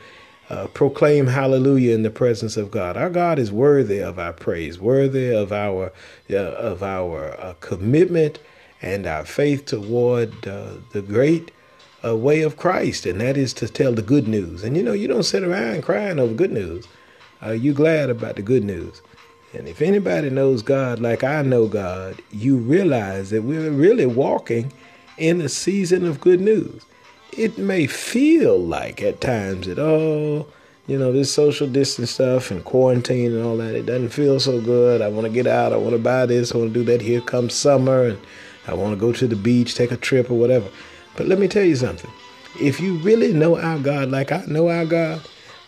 uh, 0.50 0.66
proclaim 0.68 1.26
hallelujah 1.26 1.94
in 1.94 2.02
the 2.02 2.10
presence 2.10 2.56
of 2.56 2.70
God. 2.70 2.96
Our 2.96 3.10
God 3.10 3.38
is 3.38 3.52
worthy 3.52 3.98
of 3.98 4.18
our 4.18 4.32
praise, 4.32 4.78
worthy 4.78 5.34
of 5.34 5.52
our 5.52 5.92
uh, 6.30 6.36
of 6.36 6.82
our 6.82 7.38
uh, 7.40 7.54
commitment 7.60 8.38
and 8.80 9.06
our 9.06 9.24
faith 9.24 9.66
toward 9.66 10.46
uh, 10.46 10.74
the 10.92 11.02
great 11.02 11.50
way 12.04 12.42
of 12.42 12.56
Christ, 12.56 13.04
and 13.06 13.20
that 13.20 13.36
is 13.36 13.52
to 13.54 13.68
tell 13.68 13.92
the 13.92 14.02
good 14.02 14.28
news. 14.28 14.62
And 14.62 14.76
you 14.76 14.82
know, 14.82 14.92
you 14.92 15.08
don't 15.08 15.24
sit 15.24 15.42
around 15.42 15.82
crying 15.82 16.18
over 16.18 16.32
good 16.32 16.52
news. 16.52 16.86
Are 17.42 17.54
you 17.54 17.74
glad 17.74 18.08
about 18.08 18.36
the 18.36 18.42
good 18.42 18.64
news? 18.64 19.02
And 19.54 19.66
if 19.66 19.80
anybody 19.80 20.28
knows 20.30 20.62
God 20.62 21.00
like 21.00 21.24
I 21.24 21.42
know 21.42 21.68
God, 21.68 22.20
you 22.30 22.56
realize 22.58 23.30
that 23.30 23.42
we're 23.42 23.70
really 23.70 24.06
walking 24.06 24.72
in 25.16 25.40
a 25.40 25.48
season 25.48 26.04
of 26.04 26.20
good 26.20 26.40
news. 26.40 26.84
It 27.32 27.56
may 27.56 27.86
feel 27.86 28.58
like 28.58 29.02
at 29.02 29.20
times 29.20 29.66
that, 29.66 29.78
oh, 29.78 30.46
you 30.86 30.98
know, 30.98 31.12
this 31.12 31.32
social 31.32 31.66
distance 31.66 32.10
stuff 32.10 32.50
and 32.50 32.64
quarantine 32.64 33.32
and 33.32 33.44
all 33.44 33.56
that, 33.58 33.74
it 33.74 33.86
doesn't 33.86 34.10
feel 34.10 34.38
so 34.40 34.60
good. 34.60 35.00
I 35.00 35.08
want 35.08 35.26
to 35.26 35.32
get 35.32 35.46
out. 35.46 35.72
I 35.72 35.76
want 35.76 35.92
to 35.92 36.02
buy 36.02 36.26
this. 36.26 36.52
I 36.52 36.58
want 36.58 36.72
to 36.72 36.78
do 36.78 36.84
that. 36.86 37.00
Here 37.00 37.20
comes 37.20 37.54
summer 37.54 38.04
and 38.04 38.18
I 38.66 38.74
want 38.74 38.92
to 38.92 39.00
go 39.00 39.12
to 39.12 39.26
the 39.26 39.36
beach, 39.36 39.74
take 39.74 39.92
a 39.92 39.96
trip 39.96 40.30
or 40.30 40.38
whatever. 40.38 40.68
But 41.16 41.26
let 41.26 41.38
me 41.38 41.48
tell 41.48 41.64
you 41.64 41.76
something. 41.76 42.10
If 42.60 42.80
you 42.80 42.96
really 42.98 43.32
know 43.32 43.58
our 43.58 43.78
God 43.78 44.10
like 44.10 44.32
I 44.32 44.44
know 44.46 44.68
our 44.68 44.84
God, 44.84 45.22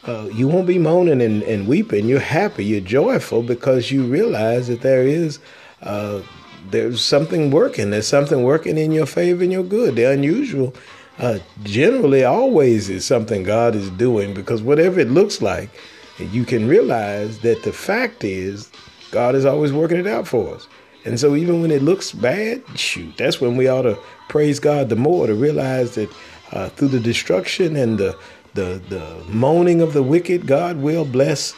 uh, 0.07 0.28
you 0.33 0.49
won't 0.49 0.66
be 0.66 0.78
moaning 0.78 1.21
and, 1.21 1.42
and, 1.42 1.69
weeping. 1.69 2.07
You're 2.07 2.21
happy. 2.21 2.64
You're 2.64 2.80
joyful 2.80 3.42
because 3.42 3.90
you 3.90 4.04
realize 4.04 4.69
that 4.69 4.80
there 4.80 5.02
is 5.02 5.38
uh, 5.83 6.23
there's 6.71 7.02
something 7.02 7.50
working. 7.50 7.90
There's 7.90 8.07
something 8.07 8.42
working 8.42 8.78
in 8.78 8.92
your 8.92 9.07
favor 9.07 9.42
and 9.42 9.52
your 9.52 9.64
good. 9.64 9.97
The 9.97 10.04
unusual 10.04 10.75
uh, 11.19 11.38
generally 11.62 12.25
always 12.25 12.88
is 12.88 13.04
something 13.04 13.42
God 13.42 13.75
is 13.75 13.90
doing 13.90 14.33
because 14.33 14.62
whatever 14.62 15.00
it 15.00 15.11
looks 15.11 15.42
like, 15.42 15.71
you 16.19 16.45
can 16.45 16.66
realize 16.66 17.40
that 17.40 17.62
the 17.62 17.73
fact 17.73 18.25
is 18.25 18.71
God 19.11 19.35
is 19.35 19.45
always 19.45 19.73
working 19.73 19.99
it 19.99 20.07
out 20.07 20.26
for 20.26 20.54
us. 20.54 20.66
And 21.04 21.19
so 21.19 21.35
even 21.35 21.62
when 21.62 21.71
it 21.71 21.83
looks 21.83 22.12
bad, 22.12 22.62
shoot, 22.78 23.16
that's 23.16 23.40
when 23.40 23.57
we 23.57 23.69
ought 23.69 23.83
to 23.83 23.99
praise 24.28 24.61
God 24.61 24.88
the 24.88 24.97
more 24.97 25.26
to 25.26 25.35
realize 25.35 25.95
that 25.95 26.11
uh, 26.52 26.69
through 26.71 26.88
the 26.88 27.00
destruction 27.00 27.76
and 27.76 27.99
the, 27.99 28.16
the 28.54 28.80
the 28.88 29.25
moaning 29.28 29.80
of 29.80 29.92
the 29.92 30.02
wicked, 30.02 30.47
God 30.47 30.78
will 30.78 31.04
bless 31.04 31.54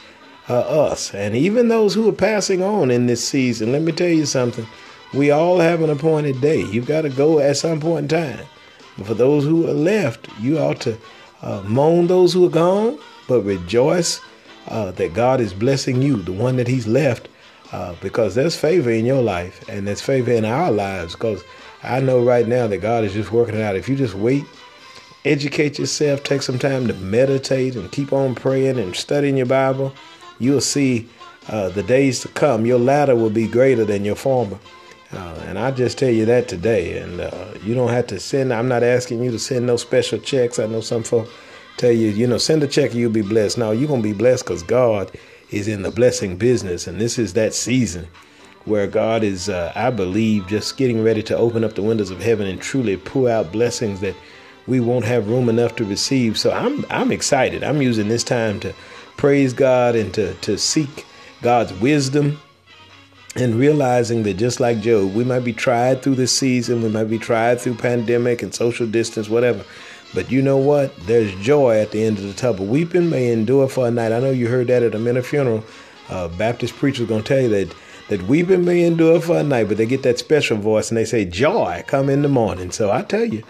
uh, 0.48 0.58
us 0.58 1.14
and 1.14 1.34
even 1.36 1.68
those 1.68 1.94
who 1.94 2.08
are 2.08 2.12
passing 2.12 2.62
on 2.62 2.90
in 2.90 3.06
this 3.06 3.26
season. 3.26 3.72
Let 3.72 3.82
me 3.82 3.92
tell 3.92 4.08
you 4.08 4.26
something: 4.26 4.66
we 5.14 5.30
all 5.30 5.58
have 5.58 5.82
an 5.82 5.90
appointed 5.90 6.40
day. 6.40 6.62
You've 6.62 6.86
got 6.86 7.02
to 7.02 7.10
go 7.10 7.38
at 7.38 7.56
some 7.56 7.80
point 7.80 8.12
in 8.12 8.20
time. 8.20 8.46
But 8.98 9.06
for 9.06 9.14
those 9.14 9.44
who 9.44 9.68
are 9.68 9.74
left, 9.74 10.28
you 10.40 10.58
ought 10.58 10.80
to 10.82 10.98
uh, 11.40 11.62
moan 11.66 12.06
those 12.06 12.32
who 12.32 12.44
are 12.46 12.50
gone, 12.50 12.98
but 13.26 13.40
rejoice 13.42 14.20
uh, 14.68 14.90
that 14.92 15.14
God 15.14 15.40
is 15.40 15.54
blessing 15.54 16.02
you, 16.02 16.22
the 16.22 16.32
one 16.32 16.56
that 16.56 16.68
He's 16.68 16.86
left 16.86 17.28
uh, 17.72 17.94
because 18.00 18.34
there's 18.34 18.54
favor 18.54 18.90
in 18.90 19.06
your 19.06 19.22
life 19.22 19.66
and 19.68 19.86
there's 19.86 20.00
favor 20.02 20.30
in 20.30 20.44
our 20.44 20.70
lives. 20.70 21.14
Because 21.14 21.42
I 21.82 22.00
know 22.00 22.22
right 22.22 22.46
now 22.46 22.66
that 22.66 22.78
God 22.78 23.04
is 23.04 23.12
just 23.12 23.32
working 23.32 23.54
it 23.56 23.62
out. 23.62 23.76
If 23.76 23.88
you 23.88 23.96
just 23.96 24.14
wait, 24.14 24.44
educate 25.24 25.78
yourself, 25.78 26.22
take 26.22 26.42
some 26.42 26.58
time 26.58 26.88
to 26.88 26.94
meditate 26.94 27.76
and 27.76 27.90
keep 27.92 28.12
on 28.12 28.34
praying 28.34 28.78
and 28.78 28.94
studying 28.94 29.36
your 29.36 29.46
Bible, 29.46 29.94
you'll 30.38 30.60
see 30.60 31.08
uh, 31.48 31.68
the 31.70 31.82
days 31.82 32.20
to 32.20 32.28
come. 32.28 32.66
Your 32.66 32.78
latter 32.78 33.16
will 33.16 33.30
be 33.30 33.46
greater 33.46 33.84
than 33.84 34.04
your 34.04 34.16
former. 34.16 34.58
Uh, 35.12 35.44
and 35.46 35.58
I 35.58 35.70
just 35.70 35.98
tell 35.98 36.10
you 36.10 36.24
that 36.24 36.48
today. 36.48 36.98
And 36.98 37.20
uh, 37.20 37.48
you 37.62 37.74
don't 37.74 37.90
have 37.90 38.06
to 38.08 38.18
send, 38.18 38.52
I'm 38.52 38.68
not 38.68 38.82
asking 38.82 39.22
you 39.22 39.30
to 39.30 39.38
send 39.38 39.66
no 39.66 39.76
special 39.76 40.18
checks. 40.18 40.58
I 40.58 40.66
know 40.66 40.80
some 40.80 41.02
folks 41.02 41.30
tell 41.76 41.92
you, 41.92 42.08
you 42.08 42.26
know, 42.26 42.38
send 42.38 42.62
a 42.62 42.66
check 42.66 42.90
and 42.90 43.00
you'll 43.00 43.12
be 43.12 43.22
blessed. 43.22 43.58
No, 43.58 43.72
you're 43.72 43.88
going 43.88 44.02
to 44.02 44.08
be 44.08 44.14
blessed 44.14 44.44
because 44.44 44.62
God 44.62 45.10
is 45.50 45.68
in 45.68 45.82
the 45.82 45.90
blessing 45.90 46.36
business, 46.36 46.86
and 46.86 46.98
this 46.98 47.18
is 47.18 47.34
that 47.34 47.52
season 47.52 48.08
where 48.64 48.86
God 48.86 49.22
is, 49.22 49.48
uh, 49.48 49.72
I 49.74 49.90
believe, 49.90 50.46
just 50.46 50.76
getting 50.76 51.02
ready 51.02 51.22
to 51.24 51.36
open 51.36 51.64
up 51.64 51.74
the 51.74 51.82
windows 51.82 52.10
of 52.10 52.20
heaven 52.20 52.46
and 52.46 52.60
truly 52.60 52.96
pour 52.96 53.28
out 53.28 53.52
blessings 53.52 54.00
that 54.00 54.14
we 54.66 54.80
won't 54.80 55.04
have 55.04 55.28
room 55.28 55.48
enough 55.48 55.76
to 55.76 55.84
receive. 55.84 56.38
So 56.38 56.52
I'm 56.52 56.84
I'm 56.90 57.12
excited. 57.12 57.64
I'm 57.64 57.82
using 57.82 58.08
this 58.08 58.24
time 58.24 58.60
to 58.60 58.74
praise 59.16 59.52
God 59.52 59.94
and 59.96 60.12
to 60.14 60.34
to 60.34 60.58
seek 60.58 61.06
God's 61.42 61.72
wisdom 61.74 62.40
and 63.34 63.54
realizing 63.54 64.22
that 64.24 64.34
just 64.34 64.60
like 64.60 64.80
Job, 64.80 65.14
we 65.14 65.24
might 65.24 65.40
be 65.40 65.52
tried 65.52 66.02
through 66.02 66.16
this 66.16 66.36
season, 66.36 66.82
we 66.82 66.90
might 66.90 67.04
be 67.04 67.18
tried 67.18 67.60
through 67.60 67.74
pandemic 67.74 68.42
and 68.42 68.54
social 68.54 68.86
distance, 68.86 69.28
whatever. 69.28 69.64
But 70.14 70.30
you 70.30 70.42
know 70.42 70.58
what? 70.58 70.94
There's 71.06 71.34
joy 71.36 71.80
at 71.80 71.90
the 71.90 72.04
end 72.04 72.18
of 72.18 72.24
the 72.24 72.34
tunnel. 72.34 72.66
Weeping 72.66 73.08
may 73.08 73.32
endure 73.32 73.68
for 73.68 73.88
a 73.88 73.90
night. 73.90 74.12
I 74.12 74.20
know 74.20 74.30
you 74.30 74.48
heard 74.48 74.66
that 74.66 74.82
at 74.82 74.94
a 74.94 74.98
minute 74.98 75.24
funeral. 75.24 75.64
Uh, 76.10 76.28
Baptist 76.28 76.76
preacher's 76.76 77.08
gonna 77.08 77.22
tell 77.22 77.40
you 77.40 77.48
that 77.48 77.74
that 78.08 78.22
weeping 78.24 78.64
may 78.64 78.84
endure 78.84 79.20
for 79.20 79.38
a 79.38 79.42
night, 79.42 79.68
but 79.68 79.78
they 79.78 79.86
get 79.86 80.02
that 80.02 80.18
special 80.18 80.58
voice 80.58 80.90
and 80.90 80.98
they 80.98 81.04
say 81.06 81.24
joy 81.24 81.82
come 81.86 82.10
in 82.10 82.20
the 82.20 82.28
morning. 82.28 82.70
So 82.70 82.90
I 82.90 83.02
tell 83.02 83.24
you, 83.24 83.42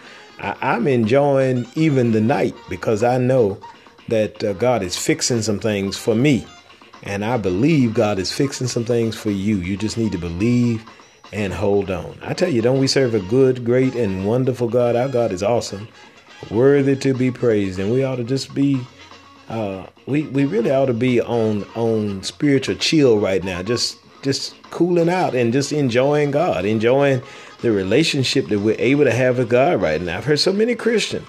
I, 0.43 0.57
I'm 0.61 0.87
enjoying 0.87 1.67
even 1.75 2.13
the 2.13 2.21
night 2.21 2.55
because 2.69 3.03
I 3.03 3.19
know 3.19 3.59
that 4.09 4.43
uh, 4.45 4.53
God 4.55 4.83
is 4.83 4.97
fixing 4.97 5.43
some 5.43 5.59
things 5.59 5.97
for 5.97 6.15
me, 6.15 6.47
and 7.03 7.25
I 7.25 7.37
believe 7.37 7.95
God 7.95 8.19
is 8.19 8.33
fixing 8.33 8.67
some 8.67 8.85
things 8.85 9.17
for 9.17 9.31
you. 9.31 9.57
You 9.57 9.77
just 9.77 9.97
need 9.97 10.13
to 10.13 10.19
believe 10.19 10.85
and 11.33 11.53
hold 11.53 11.91
on. 11.91 12.19
I 12.23 12.35
tell 12.35 12.51
you, 12.51 12.61
don't 12.61 12.79
we 12.79 12.87
serve 12.87 13.15
a 13.15 13.21
good, 13.21 13.65
great, 13.65 13.95
and 13.95 14.27
wonderful 14.27 14.69
God? 14.69 14.97
Our 14.97 15.09
God 15.09 15.33
is 15.33 15.43
awesome 15.43 15.89
worthy 16.51 16.97
to 16.97 17.15
be 17.15 17.31
praised, 17.31 17.79
and 17.79 17.93
we 17.93 18.05
ought 18.05 18.17
to 18.17 18.25
just 18.25 18.55
be. 18.55 18.81
Uh, 19.49 19.87
we 20.07 20.23
we 20.25 20.45
really 20.45 20.71
ought 20.71 20.87
to 20.87 20.95
be 20.95 21.21
on 21.21 21.65
on 21.75 22.23
spiritual 22.23 22.75
chill 22.77 23.19
right 23.19 23.43
now, 23.45 23.63
just 23.63 23.99
just 24.23 24.55
cooling 24.71 25.09
out 25.09 25.35
and 25.35 25.53
just 25.53 25.73
enjoying 25.73 26.31
God, 26.31 26.65
enjoying 26.65 27.23
the 27.63 27.73
relationship 27.73 28.49
that 28.49 28.61
we're 28.61 28.77
able 28.79 29.05
to 29.05 29.13
have 29.13 29.39
with 29.39 29.49
God 29.49 29.81
right 29.81 30.01
now. 30.01 30.19
I've 30.19 30.25
heard 30.25 30.41
so 30.41 30.53
many 30.53 30.75
Christians 30.75 31.27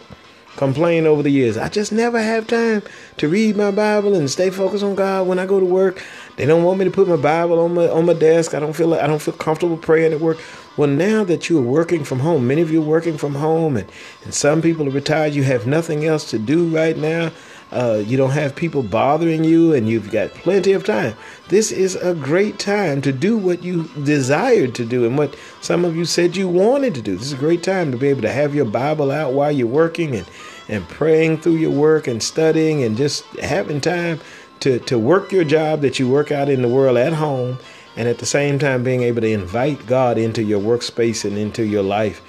complain 0.57 1.07
over 1.07 1.23
the 1.23 1.29
years. 1.29 1.57
I 1.57 1.69
just 1.69 1.91
never 1.91 2.21
have 2.21 2.47
time 2.47 2.83
to 3.17 3.27
read 3.27 3.55
my 3.55 3.71
Bible 3.71 4.13
and 4.13 4.29
stay 4.29 4.49
focused 4.49 4.83
on 4.83 4.95
God 4.95 5.27
when 5.27 5.39
I 5.39 5.45
go 5.45 5.59
to 5.59 5.65
work. 5.65 6.03
They 6.35 6.45
don't 6.45 6.63
want 6.63 6.79
me 6.79 6.85
to 6.85 6.91
put 6.91 7.07
my 7.07 7.15
Bible 7.15 7.59
on 7.59 7.73
my 7.73 7.87
on 7.87 8.05
my 8.05 8.13
desk. 8.13 8.53
I 8.53 8.59
don't 8.59 8.73
feel 8.73 8.87
like 8.87 9.01
I 9.01 9.07
don't 9.07 9.21
feel 9.21 9.33
comfortable 9.35 9.77
praying 9.77 10.13
at 10.13 10.19
work. 10.19 10.39
Well, 10.75 10.89
now 10.89 11.23
that 11.23 11.49
you 11.49 11.59
are 11.59 11.61
working 11.61 12.03
from 12.03 12.19
home, 12.19 12.47
many 12.47 12.61
of 12.61 12.71
you 12.71 12.81
are 12.81 12.85
working 12.85 13.17
from 13.17 13.35
home, 13.35 13.77
and, 13.77 13.87
and 14.23 14.33
some 14.33 14.61
people 14.61 14.87
are 14.87 14.91
retired, 14.91 15.33
you 15.33 15.43
have 15.43 15.67
nothing 15.67 16.05
else 16.05 16.29
to 16.31 16.39
do 16.39 16.67
right 16.67 16.97
now. 16.97 17.31
Uh, 17.74 18.03
you 18.06 18.15
don't 18.15 18.32
have 18.32 18.56
people 18.56 18.84
bothering 18.84 19.44
you, 19.44 19.74
and 19.74 19.89
you've 19.89 20.12
got 20.12 20.30
plenty 20.36 20.74
of 20.74 20.86
time. 20.86 21.15
This 21.48 21.72
is 21.72 21.96
a 21.96 22.13
great 22.13 22.60
time 22.60 23.01
to 23.01 23.12
do 23.12 23.36
what 23.36 23.63
you 23.63 23.86
desired 24.03 24.75
to 24.75 24.86
do 24.86 25.08
and 25.08 25.18
what 25.18 25.36
some 25.60 25.84
of 25.84 25.96
you 25.96 26.06
said 26.06 26.38
you 26.38 26.48
wanted 26.48 26.94
to 26.94 27.01
do. 27.01 27.15
This 27.15 27.27
is 27.27 27.34
a 27.34 27.38
great 27.38 27.63
time 27.63 27.92
to 27.92 27.98
be 27.98 28.10
able 28.10 28.22
to 28.22 28.32
have 28.32 28.53
your 28.53 28.65
Bible 28.65 29.10
out 29.10 29.34
while 29.34 29.51
you're 29.51 29.65
working 29.65 30.15
and, 30.15 30.27
and 30.70 30.88
praying 30.88 31.39
through 31.39 31.56
your 31.56 31.72
work 31.72 32.06
and 32.06 32.22
studying 32.22 32.84
and 32.84 32.96
just 32.96 33.25
having 33.38 33.82
time 33.82 34.20
to, 34.60 34.77
to 34.82 35.00
work 35.00 35.32
your 35.32 35.44
job 35.44 35.82
that 35.82 35.98
you 35.98 36.08
work 36.08 36.32
out 36.32 36.50
in 36.50 36.62
the 36.62 36.70
world 36.70 36.98
at 36.98 37.13
home 37.13 37.58
and 37.96 38.08
at 38.08 38.20
the 38.20 38.25
same 38.27 38.60
time 38.60 38.84
being 38.84 39.01
able 39.01 39.22
to 39.22 39.32
invite 39.32 39.88
God 39.88 40.20
into 40.20 40.44
your 40.44 40.62
workspace 40.62 41.25
and 41.25 41.39
into 41.39 41.65
your 41.65 41.84
life 41.84 42.22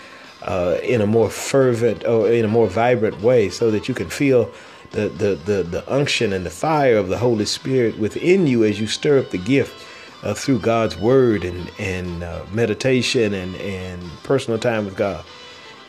uh, 0.43 0.79
in 0.83 1.01
a 1.03 1.07
more 1.07 1.29
fervent 1.29 2.05
or 2.07 2.31
in 2.31 2.47
a 2.47 2.49
more 2.49 2.67
vibrant 2.67 3.21
way 3.21 3.51
so 3.51 3.71
that 3.71 3.89
you 3.89 3.95
can 3.95 4.09
feel 4.09 4.51
the, 4.95 5.09
the, 5.09 5.35
the, 5.35 5.63
the 5.65 5.93
unction 5.93 6.33
and 6.33 6.47
the 6.47 6.51
fire 6.51 6.97
of 6.97 7.09
the 7.09 7.19
Holy 7.19 7.45
Spirit 7.45 7.99
within 7.99 8.47
you 8.47 8.65
as 8.65 8.81
you 8.81 8.87
stir 8.87 9.19
up 9.19 9.31
the 9.31 9.39
gift 9.39 9.85
uh, 10.23 10.35
through 10.35 10.61
God's 10.61 10.97
word 10.97 11.45
and, 11.45 11.71
and 11.79 12.23
uh, 12.23 12.45
meditation 12.53 13.35
and, 13.35 13.57
and 13.57 14.03
personal 14.23 14.59
time 14.59 14.85
with 14.85 14.97
God. 14.97 15.25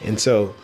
And 0.01 0.19
so 0.19 0.55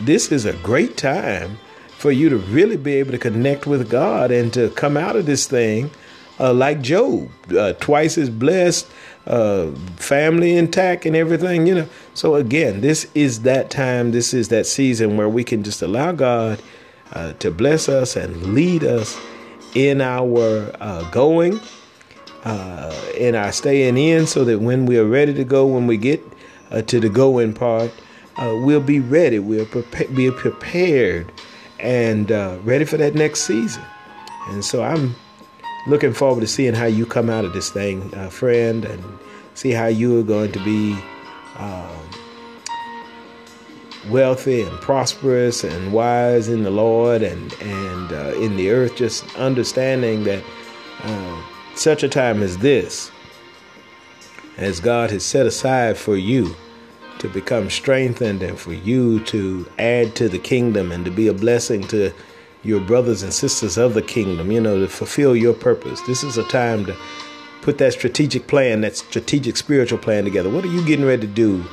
this 0.00 0.30
is 0.30 0.46
a 0.46 0.52
great 0.54 0.96
time 0.96 1.58
for 1.90 2.12
you 2.12 2.28
to 2.30 2.38
really 2.38 2.76
be 2.76 2.94
able 2.94 3.10
to 3.10 3.18
connect 3.18 3.66
with 3.66 3.90
God 3.90 4.30
and 4.30 4.52
to 4.54 4.70
come 4.70 4.96
out 4.96 5.16
of 5.16 5.26
this 5.26 5.46
thing 5.46 5.90
uh, 6.38 6.54
like 6.54 6.80
Job, 6.80 7.28
uh, 7.54 7.74
twice 7.74 8.16
as 8.16 8.30
blessed, 8.30 8.90
uh, 9.26 9.70
family 9.96 10.56
intact, 10.56 11.04
and 11.04 11.14
everything, 11.14 11.66
you 11.66 11.74
know. 11.74 11.88
So, 12.14 12.36
again, 12.36 12.80
this 12.80 13.06
is 13.14 13.42
that 13.42 13.70
time, 13.70 14.12
this 14.12 14.32
is 14.32 14.48
that 14.48 14.64
season 14.64 15.18
where 15.18 15.28
we 15.28 15.44
can 15.44 15.62
just 15.62 15.82
allow 15.82 16.12
God 16.12 16.62
uh, 17.12 17.32
to 17.34 17.50
bless 17.50 17.88
us 17.88 18.16
and 18.16 18.54
lead 18.54 18.84
us 18.84 19.18
in 19.74 20.00
our 20.00 20.74
uh, 20.80 21.08
going, 21.10 21.60
uh, 22.44 22.94
in 23.16 23.34
our 23.34 23.52
staying 23.52 23.96
in, 23.96 24.26
so 24.26 24.44
that 24.44 24.60
when 24.60 24.86
we 24.86 24.98
are 24.98 25.06
ready 25.06 25.34
to 25.34 25.44
go, 25.44 25.66
when 25.66 25.86
we 25.86 25.96
get 25.96 26.22
to 26.86 27.00
the 27.00 27.08
going 27.08 27.52
part, 27.52 27.90
we'll 28.38 28.80
be 28.80 29.00
ready, 29.00 29.38
we'll 29.38 29.66
prepa- 29.66 30.14
be 30.14 30.30
prepared 30.30 31.30
and 31.80 32.30
ready 32.64 32.84
for 32.84 32.96
that 32.96 33.14
next 33.14 33.42
season. 33.42 33.82
And 34.48 34.64
so 34.64 34.82
I'm 34.82 35.14
looking 35.86 36.12
forward 36.12 36.40
to 36.40 36.46
seeing 36.46 36.74
how 36.74 36.86
you 36.86 37.06
come 37.06 37.28
out 37.30 37.44
of 37.44 37.52
this 37.52 37.70
thing, 37.70 38.12
uh, 38.14 38.30
friend, 38.30 38.84
and 38.84 39.02
see 39.54 39.70
how 39.70 39.86
you 39.86 40.18
are 40.18 40.22
going 40.22 40.52
to 40.52 40.64
be 40.64 40.96
wealthy 44.08 44.62
and 44.62 44.80
prosperous 44.80 45.64
and 45.64 45.92
wise 45.92 46.48
in 46.48 46.62
the 46.62 46.70
Lord 46.70 47.22
and 47.22 47.52
and 47.60 48.12
uh, 48.12 48.34
in 48.40 48.56
the 48.56 48.70
earth. 48.70 48.96
Just 48.96 49.24
understanding 49.36 50.24
that 50.24 50.42
uh, 51.02 51.42
such 51.74 52.02
a 52.02 52.08
time 52.08 52.42
as 52.42 52.58
this, 52.58 53.10
as 54.56 54.80
God 54.80 55.10
has 55.10 55.24
set 55.24 55.46
aside 55.46 55.96
for 55.96 56.16
you 56.16 56.54
to 57.18 57.28
become 57.28 57.68
strengthened 57.68 58.42
and 58.42 58.58
for 58.58 58.72
you 58.72 59.20
to 59.24 59.70
add 59.78 60.16
to 60.16 60.28
the 60.28 60.38
kingdom 60.38 60.90
and 60.90 61.04
to 61.04 61.10
be 61.10 61.28
a 61.28 61.34
blessing 61.34 61.86
to 61.88 62.12
your 62.62 62.80
brothers 62.80 63.22
and 63.22 63.32
sisters 63.32 63.78
of 63.78 63.94
the 63.94 64.02
kingdom, 64.02 64.50
you 64.50 64.60
know, 64.60 64.80
to 64.80 64.88
fulfill 64.88 65.36
your 65.36 65.54
purpose. 65.54 66.00
This 66.02 66.22
is 66.22 66.38
a 66.38 66.44
time 66.44 66.86
to 66.86 66.96
put 67.62 67.78
that 67.78 67.92
strategic 67.92 68.46
plan, 68.46 68.80
that 68.82 68.96
strategic 68.96 69.56
spiritual 69.56 69.98
plan 69.98 70.24
together. 70.24 70.50
What 70.50 70.64
are 70.64 70.68
you 70.68 70.84
getting 70.86 71.04
ready 71.04 71.26
to 71.26 71.32
do 71.32 71.64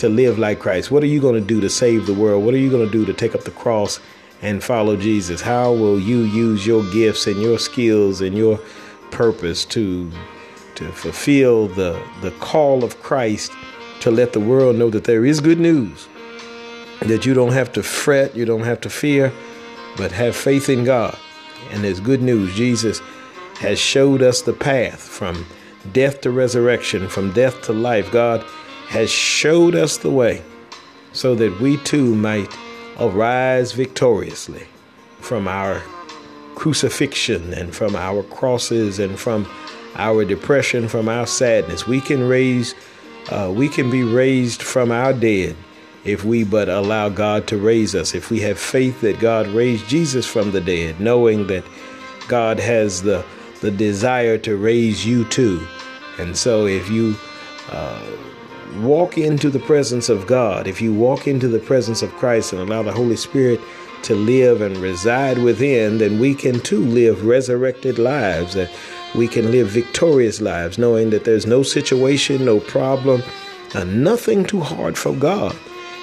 to 0.00 0.08
live 0.08 0.38
like 0.38 0.58
Christ? 0.58 0.90
What 0.90 1.02
are 1.02 1.06
you 1.06 1.20
going 1.20 1.34
to 1.34 1.46
do 1.46 1.60
to 1.60 1.68
save 1.68 2.06
the 2.06 2.14
world? 2.14 2.44
What 2.44 2.54
are 2.54 2.58
you 2.58 2.70
going 2.70 2.86
to 2.86 2.90
do 2.90 3.04
to 3.04 3.12
take 3.12 3.34
up 3.34 3.42
the 3.42 3.50
cross 3.50 4.00
and 4.40 4.64
follow 4.64 4.96
Jesus? 4.96 5.42
How 5.42 5.72
will 5.72 6.00
you 6.00 6.20
use 6.20 6.66
your 6.66 6.82
gifts 6.90 7.26
and 7.26 7.40
your 7.40 7.58
skills 7.58 8.22
and 8.22 8.36
your 8.36 8.58
purpose 9.10 9.64
to 9.66 10.10
to 10.76 10.90
fulfill 10.92 11.68
the 11.68 12.02
the 12.22 12.30
call 12.32 12.82
of 12.82 13.02
Christ 13.02 13.52
to 14.00 14.10
let 14.10 14.32
the 14.32 14.40
world 14.40 14.76
know 14.76 14.88
that 14.88 15.04
there 15.04 15.26
is 15.26 15.38
good 15.40 15.60
news? 15.60 16.08
That 17.02 17.26
you 17.26 17.34
don't 17.34 17.52
have 17.52 17.70
to 17.74 17.82
fret, 17.82 18.34
you 18.34 18.46
don't 18.46 18.64
have 18.64 18.80
to 18.82 18.90
fear, 18.90 19.32
but 19.98 20.12
have 20.12 20.34
faith 20.34 20.70
in 20.70 20.84
God. 20.84 21.16
And 21.72 21.84
there's 21.84 22.00
good 22.00 22.22
news. 22.22 22.54
Jesus 22.54 23.00
has 23.58 23.78
showed 23.78 24.22
us 24.22 24.40
the 24.40 24.54
path 24.54 25.00
from 25.00 25.46
death 25.92 26.22
to 26.22 26.30
resurrection, 26.30 27.06
from 27.06 27.32
death 27.32 27.60
to 27.62 27.74
life. 27.74 28.10
God 28.10 28.44
has 28.90 29.08
showed 29.08 29.76
us 29.76 29.98
the 29.98 30.10
way 30.10 30.42
so 31.12 31.36
that 31.36 31.60
we 31.60 31.76
too 31.78 32.12
might 32.16 32.52
arise 32.98 33.70
victoriously 33.70 34.66
from 35.20 35.46
our 35.46 35.80
crucifixion 36.56 37.54
and 37.54 37.72
from 37.72 37.94
our 37.94 38.24
crosses 38.24 38.98
and 38.98 39.16
from 39.16 39.48
our 39.94 40.24
depression, 40.24 40.88
from 40.88 41.08
our 41.08 41.24
sadness. 41.24 41.86
We 41.86 42.00
can 42.00 42.26
raise, 42.26 42.74
uh, 43.30 43.52
we 43.54 43.68
can 43.68 43.90
be 43.90 44.02
raised 44.02 44.60
from 44.60 44.90
our 44.90 45.12
dead 45.12 45.54
if 46.04 46.24
we 46.24 46.42
but 46.42 46.68
allow 46.68 47.08
God 47.08 47.46
to 47.46 47.58
raise 47.58 47.94
us, 47.94 48.12
if 48.12 48.28
we 48.28 48.40
have 48.40 48.58
faith 48.58 49.02
that 49.02 49.20
God 49.20 49.46
raised 49.48 49.88
Jesus 49.88 50.26
from 50.26 50.50
the 50.50 50.60
dead, 50.60 50.98
knowing 50.98 51.46
that 51.46 51.64
God 52.26 52.58
has 52.58 53.02
the, 53.02 53.24
the 53.60 53.70
desire 53.70 54.36
to 54.38 54.56
raise 54.56 55.06
you 55.06 55.24
too. 55.26 55.64
And 56.18 56.36
so 56.36 56.66
if 56.66 56.90
you 56.90 57.14
uh, 57.68 58.06
walk 58.78 59.18
into 59.18 59.50
the 59.50 59.58
presence 59.58 60.08
of 60.08 60.26
God, 60.26 60.66
if 60.66 60.80
you 60.80 60.92
walk 60.94 61.26
into 61.26 61.48
the 61.48 61.58
presence 61.58 62.02
of 62.02 62.12
Christ 62.12 62.52
and 62.52 62.62
allow 62.62 62.82
the 62.82 62.92
Holy 62.92 63.16
Spirit 63.16 63.60
to 64.02 64.14
live 64.14 64.62
and 64.62 64.76
reside 64.78 65.38
within, 65.38 65.98
then 65.98 66.18
we 66.18 66.34
can 66.34 66.60
too 66.60 66.84
live 66.84 67.24
resurrected 67.24 67.98
lives, 67.98 68.54
that 68.54 68.70
we 69.14 69.28
can 69.28 69.50
live 69.50 69.68
victorious 69.68 70.40
lives, 70.40 70.78
knowing 70.78 71.10
that 71.10 71.24
there's 71.24 71.46
no 71.46 71.62
situation, 71.62 72.44
no 72.44 72.60
problem, 72.60 73.22
nothing 73.86 74.44
too 74.44 74.60
hard 74.60 74.96
for 74.96 75.12
God 75.12 75.54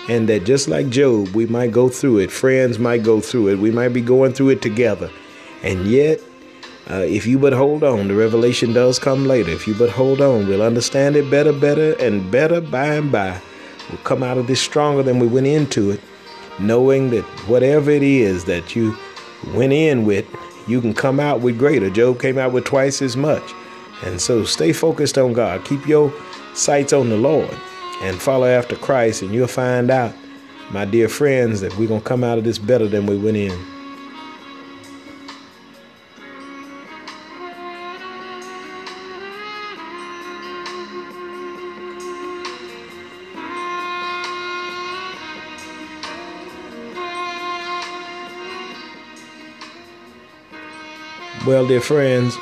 and 0.07 0.29
that 0.29 0.45
just 0.45 0.67
like 0.67 0.89
Job, 0.89 1.29
we 1.29 1.45
might 1.45 1.71
go 1.71 1.89
through 1.89 2.19
it. 2.19 2.31
Friends 2.31 2.79
might 2.79 3.03
go 3.03 3.19
through 3.19 3.49
it. 3.49 3.59
We 3.59 3.71
might 3.71 3.89
be 3.89 4.01
going 4.01 4.33
through 4.33 4.49
it 4.49 4.61
together. 4.61 5.09
And 5.63 5.85
yet, 5.85 6.21
uh, 6.89 7.03
if 7.05 7.27
you 7.27 7.37
but 7.37 7.53
hold 7.53 7.83
on, 7.83 8.07
the 8.07 8.15
revelation 8.15 8.71
does 8.71 8.97
come 8.97 9.25
later. 9.25 9.51
If 9.51 9.67
you 9.67 9.75
but 9.75 9.89
hold 9.89 10.21
on, 10.21 10.47
we'll 10.47 10.61
understand 10.61 11.15
it 11.15 11.29
better, 11.29 11.51
better, 11.51 11.93
and 11.99 12.31
better 12.31 12.61
by 12.61 12.95
and 12.95 13.11
by. 13.11 13.41
We'll 13.89 13.97
come 13.99 14.23
out 14.23 14.37
of 14.37 14.47
this 14.47 14.61
stronger 14.61 15.03
than 15.03 15.19
we 15.19 15.27
went 15.27 15.47
into 15.47 15.91
it, 15.91 15.99
knowing 16.59 17.09
that 17.09 17.23
whatever 17.47 17.91
it 17.91 18.03
is 18.03 18.45
that 18.45 18.75
you 18.75 18.97
went 19.53 19.73
in 19.73 20.05
with, 20.05 20.25
you 20.67 20.79
can 20.79 20.93
come 20.93 21.19
out 21.19 21.41
with 21.41 21.57
greater. 21.57 21.89
Job 21.89 22.21
came 22.21 22.37
out 22.37 22.53
with 22.53 22.65
twice 22.65 23.01
as 23.01 23.17
much. 23.17 23.53
And 24.03 24.21
so 24.21 24.45
stay 24.45 24.71
focused 24.73 25.17
on 25.17 25.33
God. 25.33 25.65
Keep 25.65 25.87
your 25.87 26.13
sights 26.53 26.93
on 26.93 27.09
the 27.09 27.17
Lord 27.17 27.55
and 28.01 28.21
follow 28.21 28.47
after 28.47 28.75
Christ, 28.75 29.23
and 29.23 29.33
you'll 29.33 29.47
find 29.47 29.89
out, 29.89 30.13
my 30.71 30.85
dear 30.85 31.09
friends, 31.09 31.61
that 31.61 31.77
we're 31.77 31.87
going 31.87 32.01
to 32.01 32.07
come 32.07 32.23
out 32.23 32.37
of 32.37 32.43
this 32.43 32.59
better 32.59 32.87
than 32.87 33.07
we 33.07 33.17
went 33.17 33.37
in. 33.37 33.76
Well, 51.47 51.65
dear 51.65 51.79
friends, 51.79 52.37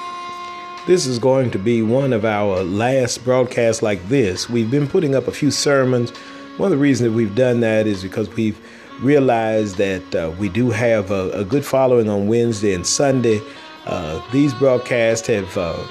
this 0.87 1.05
is 1.05 1.19
going 1.19 1.51
to 1.51 1.59
be 1.59 1.83
one 1.83 2.11
of 2.11 2.25
our 2.25 2.63
last 2.63 3.23
broadcasts 3.23 3.83
like 3.83 4.01
this. 4.07 4.49
We've 4.49 4.71
been 4.71 4.87
putting 4.87 5.13
up 5.13 5.27
a 5.27 5.31
few 5.31 5.51
sermons. 5.51 6.09
One 6.57 6.71
of 6.71 6.79
the 6.79 6.81
reasons 6.81 7.11
that 7.11 7.15
we've 7.15 7.35
done 7.35 7.59
that 7.59 7.85
is 7.85 8.01
because 8.01 8.27
we've 8.29 8.59
realized 9.01 9.77
that 9.77 10.15
uh, 10.15 10.31
we 10.39 10.49
do 10.49 10.71
have 10.71 11.11
a, 11.11 11.29
a, 11.33 11.45
good 11.45 11.63
following 11.63 12.09
on 12.09 12.25
Wednesday 12.25 12.73
and 12.73 12.83
Sunday. 12.83 13.41
Uh, 13.85 14.23
these 14.31 14.55
broadcasts 14.55 15.27
have 15.27 15.55
uh, 15.55 15.85